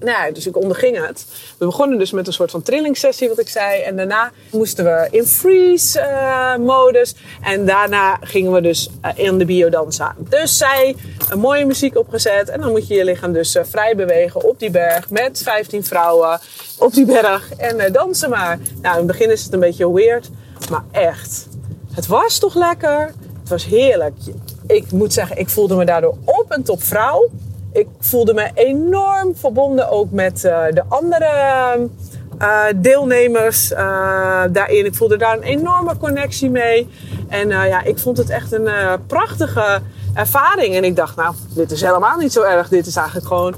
nou 0.00 0.26
ja, 0.26 0.32
dus 0.32 0.46
ik 0.46 0.56
onderging 0.56 1.06
het. 1.06 1.26
We 1.58 1.64
begonnen 1.64 1.98
dus 1.98 2.10
met 2.10 2.26
een 2.26 2.32
soort 2.32 2.50
van 2.50 2.62
trillingssessie, 2.62 3.28
wat 3.28 3.38
ik 3.38 3.48
zei. 3.48 3.82
En 3.82 3.96
daarna 3.96 4.30
moesten 4.52 4.84
we 4.84 5.08
in 5.10 5.26
freeze-modus. 5.26 7.14
Uh, 7.14 7.52
en 7.52 7.66
daarna 7.66 8.18
gingen 8.20 8.52
we 8.52 8.60
dus 8.60 8.90
uh, 9.04 9.10
in 9.14 9.38
de 9.38 9.44
biodanza. 9.44 10.14
Dus 10.18 10.56
zij 10.56 10.96
een 11.30 11.38
mooie 11.38 11.64
muziek 11.64 11.96
opgezet. 11.96 12.48
En 12.48 12.60
dan 12.60 12.70
moet 12.70 12.88
je 12.88 12.94
je 12.94 13.04
lichaam 13.04 13.32
dus 13.32 13.56
uh, 13.56 13.62
vrij 13.68 13.96
bewegen 13.96 14.44
op 14.44 14.58
die 14.58 14.70
berg. 14.70 15.10
Met 15.10 15.42
15 15.42 15.84
vrouwen 15.84 16.40
op 16.78 16.92
die 16.92 17.04
berg. 17.04 17.54
En 17.56 17.92
dansen 17.92 18.30
maar. 18.30 18.58
Nou, 18.82 19.00
in 19.00 19.06
het 19.06 19.06
begin 19.06 19.30
is 19.30 19.44
het 19.44 19.52
een 19.52 19.60
beetje 19.60 19.92
weird. 19.92 20.30
Maar 20.70 20.84
echt, 20.90 21.46
het 21.92 22.06
was 22.06 22.38
toch 22.38 22.54
lekker? 22.54 23.14
Het 23.40 23.48
was 23.48 23.64
heerlijk. 23.64 24.14
Ik 24.66 24.92
moet 24.92 25.12
zeggen, 25.12 25.38
ik 25.38 25.48
voelde 25.48 25.74
me 25.74 25.84
daardoor 25.84 26.16
op 26.24 26.44
en 26.48 26.62
top 26.62 26.82
vrouw 26.82 27.30
ik 27.72 27.88
voelde 28.00 28.34
me 28.34 28.50
enorm 28.54 29.36
verbonden 29.36 29.90
ook 29.90 30.10
met 30.10 30.44
uh, 30.44 30.64
de 30.70 30.82
andere 30.88 31.78
uh, 32.42 32.64
deelnemers 32.76 33.72
uh, 33.72 33.78
daarin. 34.50 34.84
Ik 34.84 34.94
voelde 34.94 35.16
daar 35.16 35.36
een 35.36 35.42
enorme 35.42 35.96
connectie 35.96 36.50
mee. 36.50 36.88
En 37.28 37.48
ja, 37.48 37.82
ik 37.82 37.98
vond 37.98 38.16
het 38.16 38.30
echt 38.30 38.52
een 38.52 38.68
prachtige 39.06 39.80
ervaring. 40.14 40.74
En 40.74 40.84
ik 40.84 40.96
dacht, 40.96 41.16
nou, 41.16 41.34
dit 41.54 41.70
is 41.70 41.80
helemaal 41.80 42.18
niet 42.18 42.32
zo 42.32 42.42
erg. 42.42 42.68
Dit 42.68 42.86
is 42.86 42.96
eigenlijk 42.96 43.26
gewoon 43.26 43.54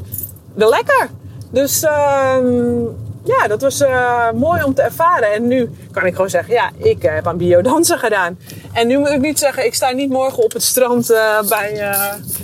wel 0.55 0.69
lekker. 0.69 1.09
Dus 1.51 1.83
ehm, 1.83 2.85
ja, 3.25 3.47
dat 3.49 3.61
was 3.61 3.81
uh, 3.81 4.31
mooi 4.31 4.63
om 4.63 4.75
te 4.75 4.83
ervaren. 4.83 5.33
En 5.33 5.47
nu 5.47 5.71
kan 5.91 6.07
ik 6.07 6.15
gewoon 6.15 6.31
zeggen, 6.31 6.55
ja, 6.55 6.71
ik 6.77 7.03
heb 7.03 7.27
aan 7.27 7.37
biodansen 7.37 7.99
gedaan. 7.99 8.39
En 8.73 8.87
nu 8.87 8.99
moet 8.99 9.09
ik 9.09 9.21
niet 9.21 9.39
zeggen, 9.39 9.65
ik 9.65 9.75
sta 9.75 9.91
niet 9.91 10.11
morgen 10.11 10.43
op 10.43 10.53
het 10.53 10.63
strand 10.63 11.11
uh, 11.11 11.43
bij 11.49 11.95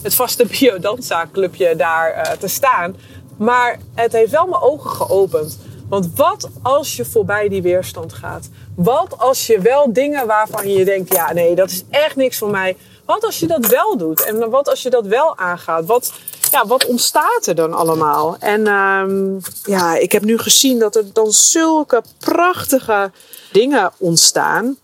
het 0.02 0.14
vaste 0.14 0.46
biodanza 0.58 1.28
clubje 1.32 1.76
daar 1.76 2.36
te 2.38 2.48
staan. 2.48 2.96
Maar 3.36 3.78
het 3.94 4.12
heeft 4.12 4.30
wel 4.30 4.46
mijn 4.46 4.62
ogen 4.62 4.90
geopend. 4.90 5.58
Want 5.88 6.10
wat 6.14 6.48
als 6.62 6.96
je 6.96 7.04
voorbij 7.04 7.48
die 7.48 7.62
weerstand 7.62 8.12
gaat? 8.12 8.48
Wat 8.74 9.18
als 9.18 9.46
je 9.46 9.60
wel 9.60 9.92
dingen 9.92 10.26
waarvan 10.26 10.68
je 10.68 10.84
denkt, 10.84 11.14
ja 11.14 11.32
nee, 11.32 11.54
dat 11.54 11.70
is 11.70 11.84
echt 11.90 12.16
niks 12.16 12.38
voor 12.38 12.50
mij. 12.50 12.76
Wat 13.08 13.24
als 13.24 13.38
je 13.38 13.46
dat 13.46 13.66
wel 13.66 13.96
doet? 13.96 14.24
En 14.24 14.50
wat 14.50 14.68
als 14.68 14.82
je 14.82 14.90
dat 14.90 15.06
wel 15.06 15.36
aangaat? 15.36 15.86
Wat, 15.86 16.12
ja, 16.50 16.66
wat 16.66 16.86
ontstaat 16.86 17.46
er 17.46 17.54
dan 17.54 17.74
allemaal? 17.74 18.36
En 18.40 18.66
um, 18.66 19.40
ja, 19.64 19.96
ik 19.96 20.12
heb 20.12 20.22
nu 20.22 20.38
gezien 20.38 20.78
dat 20.78 20.96
er 20.96 21.12
dan 21.12 21.32
zulke 21.32 22.02
prachtige 22.18 23.12
dingen 23.52 23.92
ontstaan 23.98 24.76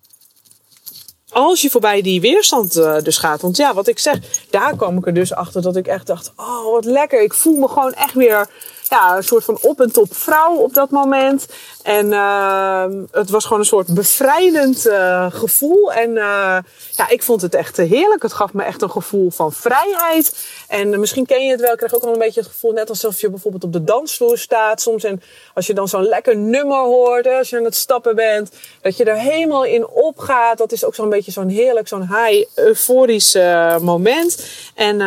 als 1.31 1.63
je 1.63 1.71
voorbij 1.71 2.03
die 2.03 2.21
weerstand 2.21 2.77
uh, 2.77 3.01
dus 3.03 3.19
gaat. 3.19 3.41
Want 3.41 3.57
ja, 3.57 3.75
wat 3.75 3.89
ik 3.89 3.99
zeg, 3.99 4.19
daar 4.51 4.77
kwam 4.77 4.99
ik 4.99 5.07
er 5.07 5.15
dus 5.15 5.35
achter 5.35 5.63
dat 5.63 5.77
ik 5.77 5.87
echt 5.87 6.07
dacht: 6.07 6.33
oh, 6.37 6.71
wat 6.73 6.85
lekker. 6.85 7.23
Ik 7.23 7.35
voel 7.35 7.59
me 7.59 7.69
gewoon 7.69 7.93
echt 7.93 8.15
weer 8.15 8.49
ja, 8.89 9.17
een 9.17 9.25
soort 9.25 9.45
van 9.45 9.59
op 9.61 9.81
en 9.81 9.93
top 9.93 10.15
vrouw 10.15 10.55
op 10.55 10.75
dat 10.75 10.91
moment. 10.91 11.47
En 11.83 12.07
uh, 12.07 12.85
het 13.11 13.31
was 13.31 13.45
gewoon 13.45 13.59
een 13.59 13.65
soort 13.65 13.95
bevrijdend 13.95 14.87
uh, 14.87 15.27
gevoel. 15.31 15.93
En 15.93 16.11
uh, 16.11 16.59
ja, 16.91 17.09
ik 17.09 17.23
vond 17.23 17.43
het 17.43 17.55
echt 17.55 17.77
heerlijk. 17.77 18.23
Het 18.23 18.33
gaf 18.33 18.53
me 18.53 18.63
echt 18.63 18.83
een 18.83 18.91
gevoel 18.91 19.31
van 19.31 19.53
vrijheid. 19.53 20.37
En 20.69 21.01
misschien 21.01 21.27
ken 21.27 21.45
je 21.45 21.51
het 21.51 21.61
wel. 21.61 21.71
Ik 21.71 21.77
krijg 21.77 21.95
ook 21.95 22.03
wel 22.03 22.13
een 22.13 22.19
beetje 22.19 22.41
het 22.41 22.49
gevoel, 22.49 22.73
net 22.73 22.89
alsof 22.89 23.21
je 23.21 23.31
bijvoorbeeld 23.31 23.65
op 23.65 23.73
de 23.73 23.85
dansvloer 23.85 24.39
staat 24.39 24.81
soms. 24.81 25.05
En 25.05 25.23
als 25.55 25.67
je 25.67 25.75
dan 25.75 25.89
zo'n 25.89 26.09
lekker 26.09 26.37
nummer 26.37 26.79
hoort, 26.79 27.27
als 27.27 27.51
je 27.51 27.57
aan 27.57 27.65
het 27.65 27.77
stappen 27.77 28.15
bent, 28.15 28.51
dat 28.83 28.97
je 28.97 29.05
er 29.05 29.19
helemaal 29.19 29.65
in 29.65 29.89
opgaat. 29.89 30.59
Dat 30.59 30.73
is 30.73 30.85
ook 30.85 30.95
zo'n 30.95 31.09
beetje 31.09 31.33
zo'n 31.33 31.49
heerlijk, 31.49 31.89
zo'n 31.89 32.09
high 32.15 32.49
euforisch 32.55 33.35
moment. 33.81 34.45
En 34.75 34.99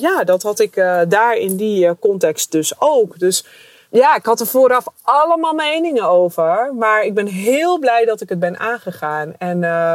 ja, 0.00 0.24
dat 0.24 0.42
had 0.42 0.58
ik 0.58 0.74
daar 1.08 1.36
in 1.36 1.56
die 1.56 1.98
context 1.98 2.52
dus 2.52 2.72
ook. 2.78 3.17
Dus 3.18 3.44
ja, 3.90 4.16
ik 4.16 4.24
had 4.24 4.40
er 4.40 4.46
vooraf 4.46 4.84
allemaal 5.02 5.54
meningen 5.54 6.04
over. 6.04 6.74
Maar 6.74 7.04
ik 7.04 7.14
ben 7.14 7.26
heel 7.26 7.78
blij 7.78 8.04
dat 8.04 8.20
ik 8.20 8.28
het 8.28 8.38
ben 8.38 8.58
aangegaan. 8.58 9.34
En 9.38 9.62
uh, 9.62 9.94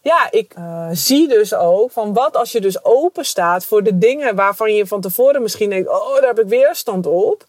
ja, 0.00 0.30
ik 0.30 0.54
uh, 0.58 0.88
zie 0.92 1.28
dus 1.28 1.54
ook 1.54 1.90
van 1.90 2.12
wat 2.12 2.36
als 2.36 2.52
je 2.52 2.60
dus 2.60 2.84
open 2.84 3.24
staat 3.24 3.64
voor 3.64 3.82
de 3.82 3.98
dingen 3.98 4.34
waarvan 4.34 4.74
je 4.74 4.86
van 4.86 5.00
tevoren 5.00 5.42
misschien 5.42 5.70
denkt: 5.70 5.88
oh, 5.88 6.14
daar 6.14 6.26
heb 6.26 6.38
ik 6.38 6.48
weerstand 6.48 7.06
op. 7.06 7.44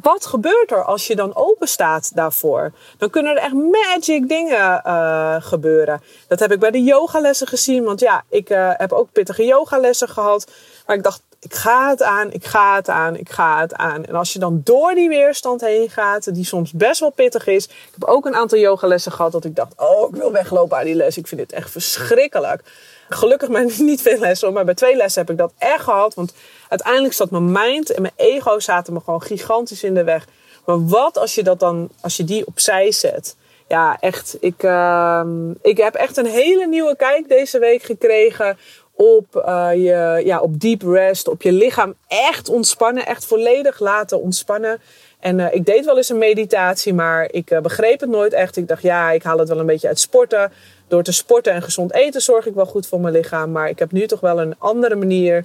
Wat 0.00 0.26
gebeurt 0.26 0.70
er 0.70 0.84
als 0.84 1.06
je 1.06 1.16
dan 1.16 1.34
open 1.34 1.68
staat 1.68 2.14
daarvoor? 2.14 2.72
Dan 2.98 3.10
kunnen 3.10 3.36
er 3.36 3.42
echt 3.42 3.52
magic 3.52 4.28
dingen 4.28 4.82
uh, 4.86 5.36
gebeuren. 5.38 6.02
Dat 6.28 6.40
heb 6.40 6.52
ik 6.52 6.58
bij 6.58 6.70
de 6.70 6.82
yogalessen 6.82 7.46
gezien. 7.46 7.84
Want 7.84 8.00
ja, 8.00 8.24
ik 8.28 8.50
uh, 8.50 8.70
heb 8.72 8.92
ook 8.92 9.12
pittige 9.12 9.44
yogalessen 9.44 10.08
gehad. 10.08 10.50
Maar 10.86 10.96
ik 10.96 11.02
dacht, 11.02 11.22
ik 11.42 11.54
ga 11.54 11.88
het 11.88 12.02
aan, 12.02 12.32
ik 12.32 12.44
ga 12.44 12.74
het 12.74 12.88
aan, 12.88 13.16
ik 13.16 13.30
ga 13.30 13.60
het 13.60 13.74
aan. 13.74 14.04
En 14.04 14.14
als 14.14 14.32
je 14.32 14.38
dan 14.38 14.60
door 14.64 14.94
die 14.94 15.08
weerstand 15.08 15.60
heen 15.60 15.90
gaat, 15.90 16.34
die 16.34 16.44
soms 16.44 16.72
best 16.72 17.00
wel 17.00 17.10
pittig 17.10 17.46
is. 17.46 17.64
Ik 17.64 17.94
heb 17.94 18.04
ook 18.04 18.26
een 18.26 18.34
aantal 18.34 18.58
yogalessen 18.58 19.12
gehad 19.12 19.32
dat 19.32 19.44
ik 19.44 19.56
dacht, 19.56 19.72
oh, 19.76 20.08
ik 20.08 20.14
wil 20.14 20.32
weglopen 20.32 20.78
aan 20.78 20.84
die 20.84 20.94
les. 20.94 21.16
Ik 21.16 21.26
vind 21.26 21.40
dit 21.40 21.52
echt 21.52 21.70
verschrikkelijk. 21.70 22.62
Gelukkig 23.08 23.48
met 23.48 23.78
niet 23.90 24.02
veel 24.02 24.18
lessen, 24.18 24.52
maar 24.52 24.64
bij 24.64 24.74
twee 24.74 24.96
lessen 24.96 25.20
heb 25.20 25.30
ik 25.30 25.38
dat 25.38 25.52
echt 25.58 25.82
gehad. 25.82 26.14
Want 26.14 26.32
uiteindelijk 26.68 27.14
zat 27.14 27.30
mijn 27.30 27.52
mind 27.52 27.90
en 27.90 28.02
mijn 28.02 28.14
ego 28.16 28.58
zaten 28.60 28.92
me 28.92 29.00
gewoon 29.00 29.22
gigantisch 29.22 29.82
in 29.82 29.94
de 29.94 30.04
weg. 30.04 30.26
Maar 30.66 30.86
wat 30.86 31.18
als 31.18 31.34
je 31.34 31.42
dat 31.42 31.60
dan, 31.60 31.90
als 32.00 32.16
je 32.16 32.24
die 32.24 32.46
opzij 32.46 32.92
zet? 32.92 33.36
Ja, 33.68 33.96
echt. 34.00 34.36
Ik, 34.40 34.62
uh, 34.62 35.22
ik 35.62 35.76
heb 35.76 35.94
echt 35.94 36.16
een 36.16 36.26
hele 36.26 36.66
nieuwe 36.66 36.96
kijk 36.96 37.28
deze 37.28 37.58
week 37.58 37.82
gekregen 37.82 38.58
op, 38.94 39.42
uh, 39.46 39.68
je, 39.74 40.22
ja, 40.24 40.40
op 40.40 40.60
deep 40.60 40.82
rest, 40.82 41.28
op 41.28 41.42
je 41.42 41.52
lichaam 41.52 41.94
echt 42.08 42.48
ontspannen, 42.48 43.06
echt 43.06 43.24
volledig 43.24 43.78
laten 43.80 44.20
ontspannen. 44.20 44.80
En 45.20 45.38
uh, 45.38 45.54
ik 45.54 45.66
deed 45.66 45.84
wel 45.84 45.96
eens 45.96 46.08
een 46.08 46.18
meditatie, 46.18 46.94
maar 46.94 47.28
ik 47.30 47.50
uh, 47.50 47.60
begreep 47.60 48.00
het 48.00 48.10
nooit 48.10 48.32
echt. 48.32 48.56
Ik 48.56 48.68
dacht, 48.68 48.82
ja, 48.82 49.10
ik 49.10 49.22
haal 49.22 49.38
het 49.38 49.48
wel 49.48 49.58
een 49.58 49.66
beetje 49.66 49.88
uit 49.88 50.00
sporten. 50.00 50.52
Door 50.88 51.02
te 51.02 51.12
sporten 51.12 51.52
en 51.52 51.62
gezond 51.62 51.94
eten 51.94 52.20
zorg 52.20 52.46
ik 52.46 52.54
wel 52.54 52.66
goed 52.66 52.86
voor 52.86 53.00
mijn 53.00 53.14
lichaam. 53.14 53.52
Maar 53.52 53.68
ik 53.68 53.78
heb 53.78 53.92
nu 53.92 54.06
toch 54.06 54.20
wel 54.20 54.40
een 54.40 54.54
andere 54.58 54.94
manier 54.94 55.44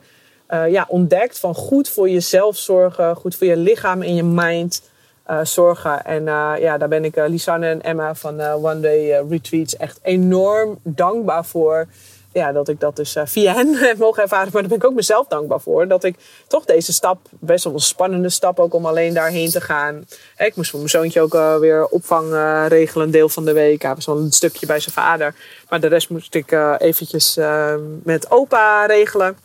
ja, 0.70 0.86
ontdekt 0.88 1.40
van 1.40 1.56
goed 1.56 1.90
voor 1.90 2.10
jezelf 2.10 2.58
zorgen, 2.58 3.16
goed 3.16 3.36
voor 3.36 3.48
je 3.48 3.58
lichaam 3.58 4.02
en 4.02 4.16
je 4.16 4.24
mind 4.24 4.82
zorgen. 5.44 6.06
En 6.06 6.24
ja, 6.60 6.78
daar 6.78 6.88
ben 6.88 7.06
ik 7.06 7.16
Lisanne 7.16 7.68
en 7.68 7.82
Emma 7.82 8.16
van 8.16 8.42
One 8.42 8.80
Day 8.80 9.24
Retreats 9.30 9.78
echt 9.78 10.00
enorm 10.04 10.80
dankbaar 10.84 11.46
voor 11.46 11.88
ja, 12.34 12.52
dat 12.52 12.68
ik 12.68 12.80
dat 12.80 12.96
dus 12.96 13.16
uh, 13.16 13.24
via 13.26 13.54
hen 13.54 13.76
heb 13.88 13.98
mogen 13.98 14.24
ervaren. 14.24 14.50
Maar 14.54 14.62
daar 14.62 14.70
ben 14.70 14.80
ik 14.80 14.86
ook 14.86 14.94
mezelf 14.94 15.28
dankbaar 15.28 15.60
voor. 15.60 15.88
Dat 15.88 16.04
ik 16.04 16.16
toch 16.48 16.66
deze 16.66 16.94
stap, 16.94 17.20
best 17.30 17.64
wel 17.64 17.74
een 17.74 17.80
spannende 17.80 18.30
stap 18.30 18.60
ook 18.60 18.74
om 18.74 18.86
alleen 18.86 19.14
daarheen 19.14 19.50
te 19.50 19.62
gaan. 19.62 20.06
Ik 20.38 20.56
moest 20.56 20.70
voor 20.70 20.80
mijn 20.80 20.92
zoontje 20.92 21.22
ook 21.22 21.34
uh, 21.34 21.58
weer 21.58 21.86
opvang 21.86 22.32
uh, 22.32 22.66
regelen, 22.68 23.06
een 23.06 23.12
deel 23.12 23.30
van 23.30 23.46
de 23.46 23.54
week. 23.54 23.82
Hij 23.82 23.96
was 23.96 24.06
wel 24.06 24.18
een 24.18 24.32
stukje 24.32 24.66
bij 24.66 24.80
zijn 24.80 24.96
vader. 24.96 25.36
Maar 25.70 25.80
de 25.80 25.88
rest 25.88 26.10
moest 26.10 26.36
ik 26.36 26.52
eventjes 26.78 27.40
met 28.04 28.32
opa 28.32 28.86
regelen. 28.86 29.38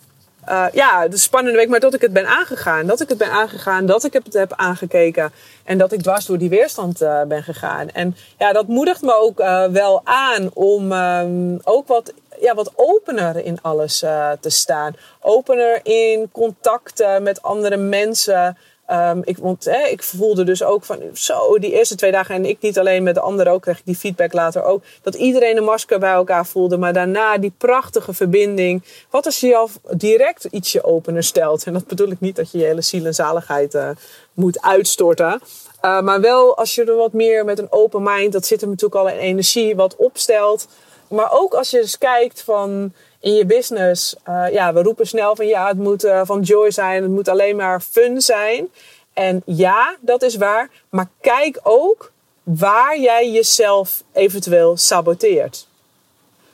Ja, 0.72 1.08
de 1.08 1.16
spannende 1.16 1.58
week, 1.58 1.68
maar 1.68 1.80
dat 1.80 1.94
ik 1.94 2.00
het 2.00 2.12
ben 2.12 2.26
aangegaan. 2.26 2.86
Dat 2.86 3.00
ik 3.00 3.08
het 3.08 3.18
ben 3.18 3.30
aangegaan, 3.30 3.86
dat 3.86 4.04
ik 4.04 4.12
het 4.12 4.32
heb 4.32 4.52
aangekeken. 4.56 5.32
En 5.64 5.78
dat 5.78 5.92
ik 5.92 6.02
dwars 6.02 6.26
door 6.26 6.38
die 6.38 6.48
weerstand 6.48 6.98
ben 7.28 7.42
gegaan. 7.42 7.88
En 7.88 8.16
ja, 8.38 8.52
dat 8.52 8.66
moedigt 8.66 9.02
me 9.02 9.14
ook 9.14 9.38
wel 9.72 10.00
aan 10.04 10.50
om 10.52 10.92
um, 10.92 11.60
ook 11.62 11.88
wat 11.88 12.12
ja, 12.42 12.54
wat 12.54 12.72
opener 12.76 13.44
in 13.44 13.58
alles 13.62 14.02
uh, 14.02 14.30
te 14.40 14.50
staan. 14.50 14.96
Opener 15.20 15.80
in 15.82 16.28
contacten 16.32 17.22
met 17.22 17.42
andere 17.42 17.76
mensen. 17.76 18.56
Um, 18.90 19.20
ik, 19.24 19.38
want 19.38 19.66
ik 19.66 20.02
voelde 20.02 20.44
dus 20.44 20.62
ook 20.62 20.84
van 20.84 20.98
zo, 21.14 21.58
die 21.58 21.72
eerste 21.72 21.94
twee 21.94 22.12
dagen, 22.12 22.34
en 22.34 22.44
ik 22.44 22.60
niet 22.60 22.78
alleen 22.78 23.02
met 23.02 23.14
de 23.14 23.20
anderen 23.20 23.52
ook, 23.52 23.62
kreeg 23.62 23.78
ik 23.78 23.84
die 23.84 23.96
feedback 23.96 24.32
later 24.32 24.62
ook, 24.62 24.82
dat 25.02 25.14
iedereen 25.14 25.56
een 25.56 25.64
masker 25.64 25.98
bij 25.98 26.12
elkaar 26.12 26.46
voelde. 26.46 26.76
Maar 26.76 26.92
daarna 26.92 27.38
die 27.38 27.52
prachtige 27.58 28.12
verbinding. 28.12 28.82
Wat 29.10 29.26
als 29.26 29.40
je 29.40 29.46
je 29.46 29.68
direct 29.96 30.44
ietsje 30.44 30.84
opener 30.84 31.22
stelt? 31.22 31.64
En 31.64 31.72
dat 31.72 31.86
bedoel 31.86 32.10
ik 32.10 32.20
niet 32.20 32.36
dat 32.36 32.50
je 32.50 32.58
je 32.58 32.64
hele 32.64 32.82
ziel 32.82 33.04
en 33.04 33.14
zaligheid 33.14 33.74
uh, 33.74 33.88
moet 34.32 34.62
uitstorten. 34.62 35.40
Uh, 35.82 36.00
maar 36.00 36.20
wel 36.20 36.56
als 36.56 36.74
je 36.74 36.84
er 36.84 36.96
wat 36.96 37.12
meer 37.12 37.44
met 37.44 37.58
een 37.58 37.72
open 37.72 38.02
mind, 38.02 38.32
dat 38.32 38.46
zit 38.46 38.62
er 38.62 38.68
natuurlijk 38.68 39.00
al 39.00 39.08
in 39.08 39.18
energie, 39.18 39.76
wat 39.76 39.96
opstelt. 39.96 40.68
Maar 41.12 41.32
ook 41.32 41.54
als 41.54 41.70
je 41.70 41.78
eens 41.78 41.98
kijkt 41.98 42.42
van 42.42 42.92
in 43.20 43.34
je 43.34 43.46
business. 43.46 44.16
Uh, 44.28 44.52
ja, 44.52 44.72
we 44.72 44.82
roepen 44.82 45.06
snel 45.06 45.36
van 45.36 45.46
ja, 45.46 45.68
het 45.68 45.78
moet 45.78 46.04
uh, 46.04 46.20
van 46.24 46.40
joy 46.40 46.70
zijn. 46.70 47.02
Het 47.02 47.10
moet 47.10 47.28
alleen 47.28 47.56
maar 47.56 47.80
fun 47.80 48.20
zijn. 48.20 48.68
En 49.12 49.42
ja, 49.46 49.96
dat 50.00 50.22
is 50.22 50.36
waar. 50.36 50.70
Maar 50.88 51.08
kijk 51.20 51.60
ook 51.62 52.12
waar 52.42 52.98
jij 52.98 53.30
jezelf 53.30 54.02
eventueel 54.12 54.76
saboteert. 54.76 55.66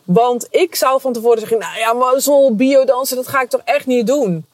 Want 0.04 0.46
ik 0.50 0.74
zou 0.74 1.00
van 1.00 1.12
tevoren 1.12 1.38
zeggen, 1.38 1.58
nou 1.58 1.78
ja, 1.78 1.92
maar 1.92 2.20
zo'n 2.20 2.56
biodansen, 2.56 3.16
dat 3.16 3.28
ga 3.28 3.40
ik 3.42 3.48
toch 3.48 3.62
echt 3.64 3.86
niet 3.86 4.06
doen 4.06 4.46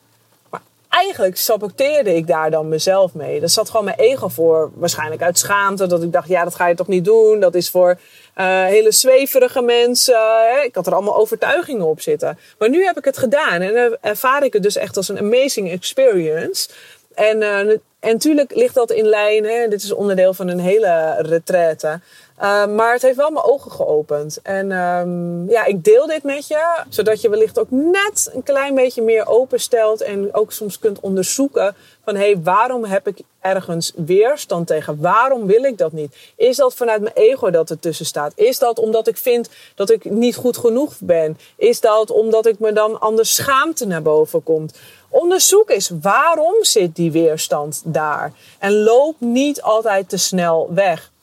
eigenlijk 0.95 1.37
saboteerde 1.37 2.15
ik 2.15 2.27
daar 2.27 2.51
dan 2.51 2.67
mezelf 2.67 3.13
mee. 3.13 3.39
Dat 3.39 3.51
zat 3.51 3.69
gewoon 3.69 3.85
mijn 3.85 3.97
ego 3.97 4.27
voor. 4.27 4.71
Waarschijnlijk 4.73 5.21
uit 5.21 5.39
schaamte. 5.39 5.87
Dat 5.87 6.03
ik 6.03 6.11
dacht, 6.11 6.27
ja, 6.27 6.43
dat 6.43 6.55
ga 6.55 6.67
je 6.67 6.75
toch 6.75 6.87
niet 6.87 7.05
doen. 7.05 7.39
Dat 7.39 7.55
is 7.55 7.69
voor 7.69 7.99
uh, 8.35 8.65
hele 8.65 8.91
zweverige 8.91 9.61
mensen. 9.61 10.15
Hè? 10.53 10.63
Ik 10.63 10.75
had 10.75 10.87
er 10.87 10.93
allemaal 10.93 11.17
overtuigingen 11.17 11.85
op 11.85 12.01
zitten. 12.01 12.39
Maar 12.59 12.69
nu 12.69 12.85
heb 12.85 12.97
ik 12.97 13.05
het 13.05 13.17
gedaan. 13.17 13.61
En 13.61 13.97
ervaar 14.01 14.43
ik 14.43 14.53
het 14.53 14.63
dus 14.63 14.75
echt 14.75 14.97
als 14.97 15.09
een 15.09 15.19
amazing 15.19 15.71
experience. 15.71 16.69
En, 17.13 17.43
en 17.43 17.81
natuurlijk 17.99 18.55
ligt 18.55 18.75
dat 18.75 18.91
in 18.91 19.05
lijn. 19.05 19.43
Hè? 19.43 19.67
Dit 19.67 19.83
is 19.83 19.91
onderdeel 19.91 20.33
van 20.33 20.47
een 20.47 20.59
hele 20.59 21.15
retraite. 21.17 21.99
Uh, 22.41 22.67
maar 22.67 22.93
het 22.93 23.01
heeft 23.01 23.15
wel 23.15 23.31
mijn 23.31 23.45
ogen 23.45 23.71
geopend. 23.71 24.39
En 24.43 24.71
um, 24.71 25.49
ja, 25.49 25.65
ik 25.65 25.83
deel 25.83 26.07
dit 26.07 26.23
met 26.23 26.47
je, 26.47 26.83
zodat 26.89 27.21
je 27.21 27.29
wellicht 27.29 27.59
ook 27.59 27.71
net 27.71 28.29
een 28.33 28.43
klein 28.43 28.75
beetje 28.75 29.01
meer 29.01 29.27
openstelt 29.27 30.01
en 30.01 30.33
ook 30.33 30.51
soms 30.51 30.79
kunt 30.79 30.99
onderzoeken 30.99 31.75
van 32.03 32.15
hé, 32.15 32.31
hey, 32.31 32.41
waarom 32.43 32.83
heb 32.83 33.07
ik 33.07 33.19
ergens 33.41 33.91
weerstand 33.95 34.67
tegen? 34.67 35.01
Waarom 35.01 35.45
wil 35.45 35.63
ik 35.63 35.77
dat 35.77 35.91
niet? 35.91 36.15
Is 36.35 36.57
dat 36.57 36.73
vanuit 36.73 37.01
mijn 37.01 37.15
ego 37.15 37.49
dat 37.49 37.69
er 37.69 37.79
tussen 37.79 38.05
staat? 38.05 38.31
Is 38.35 38.59
dat 38.59 38.79
omdat 38.79 39.07
ik 39.07 39.17
vind 39.17 39.49
dat 39.75 39.89
ik 39.89 40.09
niet 40.09 40.35
goed 40.35 40.57
genoeg 40.57 40.93
ben? 40.99 41.37
Is 41.55 41.79
dat 41.79 42.11
omdat 42.11 42.45
ik 42.45 42.59
me 42.59 42.73
dan 42.73 42.99
anders 42.99 43.35
schaamte 43.35 43.85
naar 43.85 44.01
boven 44.01 44.43
komt? 44.43 44.77
Onderzoek 45.09 45.69
eens 45.69 45.91
waarom 46.01 46.63
zit 46.63 46.95
die 46.95 47.11
weerstand 47.11 47.81
daar? 47.85 48.33
En 48.59 48.83
loop 48.83 49.15
niet 49.19 49.61
altijd 49.61 50.09
te 50.09 50.17
snel 50.17 50.69
weg. 50.73 51.13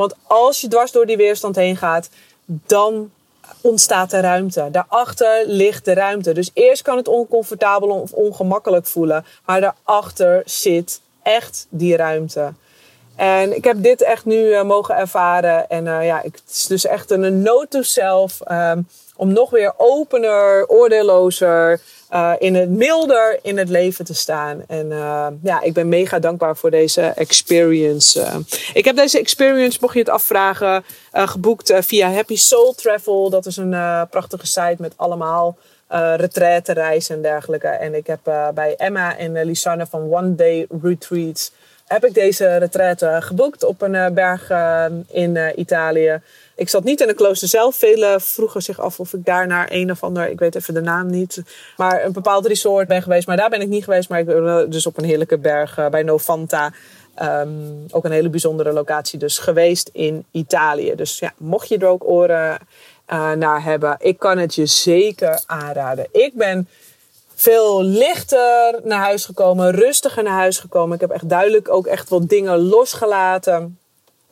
Want 0.00 0.14
als 0.26 0.60
je 0.60 0.68
dwars 0.68 0.92
door 0.92 1.06
die 1.06 1.16
weerstand 1.16 1.56
heen 1.56 1.76
gaat, 1.76 2.08
dan 2.44 3.10
ontstaat 3.60 4.12
er 4.12 4.22
ruimte. 4.22 4.68
Daarachter 4.72 5.42
ligt 5.46 5.84
de 5.84 5.92
ruimte. 5.92 6.32
Dus 6.32 6.50
eerst 6.54 6.82
kan 6.82 6.96
het 6.96 7.08
oncomfortabel 7.08 7.88
of 7.88 8.12
ongemakkelijk 8.12 8.86
voelen, 8.86 9.24
maar 9.44 9.60
daarachter 9.60 10.42
zit 10.44 11.00
echt 11.22 11.66
die 11.68 11.96
ruimte. 11.96 12.52
En 13.16 13.56
ik 13.56 13.64
heb 13.64 13.82
dit 13.82 14.02
echt 14.02 14.24
nu 14.24 14.36
uh, 14.36 14.62
mogen 14.62 14.96
ervaren. 14.96 15.68
En 15.68 15.86
uh, 15.86 16.06
ja, 16.06 16.20
het 16.22 16.42
is 16.50 16.66
dus 16.66 16.86
echt 16.86 17.10
een 17.10 17.42
note 17.42 17.68
to 17.68 17.82
self. 17.82 18.40
Um, 18.50 18.88
om 19.20 19.32
nog 19.32 19.50
weer 19.50 19.72
opener, 19.76 20.68
oordeellozer, 20.68 21.80
uh, 22.12 22.32
in 22.38 22.54
het 22.54 22.70
milder 22.70 23.38
in 23.42 23.58
het 23.58 23.68
leven 23.68 24.04
te 24.04 24.14
staan. 24.14 24.62
En 24.66 24.86
uh, 24.86 25.26
ja, 25.42 25.60
ik 25.60 25.72
ben 25.72 25.88
mega 25.88 26.18
dankbaar 26.18 26.56
voor 26.56 26.70
deze 26.70 27.02
experience. 27.02 28.20
Uh, 28.20 28.36
ik 28.72 28.84
heb 28.84 28.96
deze 28.96 29.18
experience, 29.18 29.78
mocht 29.80 29.94
je 29.94 30.00
het 30.00 30.08
afvragen, 30.08 30.84
geboekt 31.12 31.72
via 31.78 32.12
Happy 32.12 32.36
Soul 32.36 32.72
Travel. 32.72 33.30
Dat 33.30 33.46
is 33.46 33.56
een 33.56 34.06
prachtige 34.10 34.46
site 34.46 34.76
met 34.78 34.92
allemaal 34.96 35.56
uh, 35.92 36.14
retraites 36.16 37.08
en 37.08 37.22
dergelijke. 37.22 37.68
En 37.68 37.94
ik 37.94 38.06
heb 38.06 38.20
bij 38.54 38.74
Emma 38.76 39.16
en 39.16 39.44
Lisanne 39.44 39.86
van 39.86 40.12
One 40.14 40.34
Day 40.34 40.66
Retreats 40.82 41.52
heb 41.92 42.04
ik 42.04 42.14
deze 42.14 42.56
retraite 42.56 43.16
geboekt 43.20 43.64
op 43.64 43.82
een 43.82 44.14
berg 44.14 44.50
in 45.08 45.52
Italië. 45.56 46.20
Ik 46.54 46.68
zat 46.68 46.84
niet 46.84 47.00
in 47.00 47.06
de 47.06 47.14
klooster 47.14 47.48
zelf. 47.48 47.76
Velen 47.76 48.20
vroegen 48.20 48.62
zich 48.62 48.80
af 48.80 49.00
of 49.00 49.12
ik 49.12 49.24
daar 49.24 49.46
naar 49.46 49.68
een 49.70 49.90
of 49.90 50.02
ander, 50.02 50.30
ik 50.30 50.38
weet 50.38 50.54
even 50.54 50.74
de 50.74 50.80
naam 50.80 51.10
niet, 51.10 51.42
maar 51.76 52.04
een 52.04 52.12
bepaald 52.12 52.46
resort 52.46 52.88
ben 52.88 53.02
geweest. 53.02 53.26
Maar 53.26 53.36
daar 53.36 53.50
ben 53.50 53.60
ik 53.60 53.68
niet 53.68 53.84
geweest. 53.84 54.08
Maar 54.08 54.18
ik 54.18 54.26
ben 54.26 54.70
dus 54.70 54.86
op 54.86 54.98
een 54.98 55.04
heerlijke 55.04 55.38
berg 55.38 55.90
bij 55.90 56.02
Novanta. 56.02 56.72
Um, 57.22 57.86
ook 57.90 58.04
een 58.04 58.10
hele 58.10 58.30
bijzondere 58.30 58.72
locatie 58.72 59.18
dus 59.18 59.38
geweest 59.38 59.90
in 59.92 60.24
Italië. 60.30 60.94
Dus 60.94 61.18
ja, 61.18 61.32
mocht 61.36 61.68
je 61.68 61.78
er 61.78 61.86
ook 61.86 62.08
oren 62.08 62.58
naar 63.36 63.62
hebben, 63.62 63.96
ik 63.98 64.18
kan 64.18 64.38
het 64.38 64.54
je 64.54 64.66
zeker 64.66 65.42
aanraden. 65.46 66.06
Ik 66.12 66.34
ben 66.34 66.68
veel 67.40 67.82
lichter 67.82 68.80
naar 68.82 68.98
huis 68.98 69.24
gekomen, 69.24 69.70
rustiger 69.70 70.22
naar 70.22 70.32
huis 70.32 70.58
gekomen. 70.58 70.94
Ik 70.94 71.00
heb 71.00 71.10
echt 71.10 71.28
duidelijk 71.28 71.68
ook 71.68 71.86
echt 71.86 72.08
wat 72.08 72.28
dingen 72.28 72.58
losgelaten. 72.58 73.78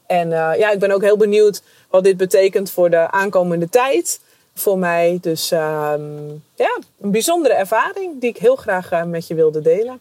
En 0.07 0.27
uh, 0.27 0.51
ja, 0.59 0.71
ik 0.71 0.79
ben 0.79 0.90
ook 0.90 1.03
heel 1.03 1.16
benieuwd 1.16 1.62
wat 1.90 2.05
dit 2.05 2.16
betekent 2.16 2.71
voor 2.71 2.90
de 2.90 3.11
aankomende 3.11 3.68
tijd. 3.68 4.21
Voor 4.55 4.79
mij. 4.79 5.18
Dus 5.21 5.51
um, 5.51 6.44
ja, 6.55 6.79
een 7.01 7.11
bijzondere 7.11 7.55
ervaring 7.55 8.21
die 8.21 8.31
ik 8.31 8.37
heel 8.37 8.57
graag 8.57 8.92
uh, 8.92 9.03
met 9.03 9.27
je 9.27 9.35
wilde 9.35 9.61
delen. 9.61 10.01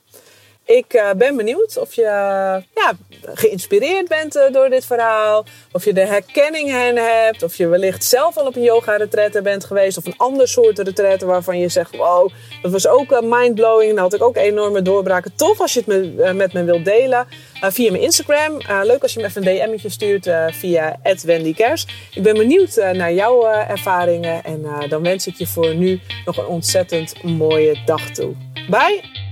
Ik 0.68 0.94
uh, 0.94 1.12
ben 1.18 1.36
benieuwd 1.36 1.78
of 1.78 1.94
je 1.94 2.02
ja, 2.02 2.94
geïnspireerd 3.34 4.08
bent 4.08 4.36
uh, 4.36 4.44
door 4.52 4.70
dit 4.70 4.86
verhaal. 4.86 5.46
Of 5.72 5.86
je 5.86 5.94
de 5.94 6.06
herkenning 6.06 6.70
hen 6.70 6.96
hebt. 6.96 7.44
Of 7.44 7.56
je 7.56 7.68
wellicht 7.68 8.04
zelf 8.04 8.38
al 8.38 8.46
op 8.46 8.56
een 8.56 8.62
yoga 8.62 8.96
retraite 8.96 9.42
bent 9.42 9.66
geweest. 9.66 9.98
Of 9.98 10.06
een 10.06 10.18
ander 10.18 10.48
soort 10.48 10.80
retraite 10.80 11.26
waarvan 11.26 11.60
je 11.60 11.70
zegt... 11.70 11.96
Wow, 11.96 12.30
dat 12.62 12.72
was 12.72 12.88
ook 12.88 13.12
uh, 13.12 13.20
mindblowing. 13.22 13.94
Dan 13.94 14.04
had 14.04 14.14
ik 14.14 14.24
ook 14.24 14.36
enorme 14.36 14.82
doorbraken. 14.82 15.36
Tof 15.36 15.60
als 15.60 15.74
je 15.74 15.84
het 15.86 15.88
me, 15.88 16.34
met 16.34 16.54
me 16.54 16.64
wilt 16.64 16.86
delen. 16.86 17.28
via 17.62 17.92
mijn 17.92 18.04
Instagram. 18.04 18.58
leuk 18.84 19.02
als 19.02 19.14
je 19.14 19.20
me 19.20 19.26
even 19.26 19.48
een 19.48 19.58
DM'tje 19.58 19.90
stuurt 19.90 20.30
via 20.52 21.00
@wendykers. 21.24 21.86
Ik 22.14 22.24
ben 22.24 22.34
benieuwd 22.34 22.76
naar 22.76 23.14
jouw 23.14 23.46
ervaringen. 23.46 24.44
En 24.44 24.66
dan 24.90 25.04
wens 25.04 25.28
ik 25.28 25.36
je 25.36 25.48
voor 25.48 25.76
nu 25.76 26.00
nog 26.26 26.38
een 26.38 26.46
ontzettend 26.48 27.24
mooie 27.24 27.82
dag 27.86 28.10
toe. 28.10 28.34
Bye! 28.70 29.27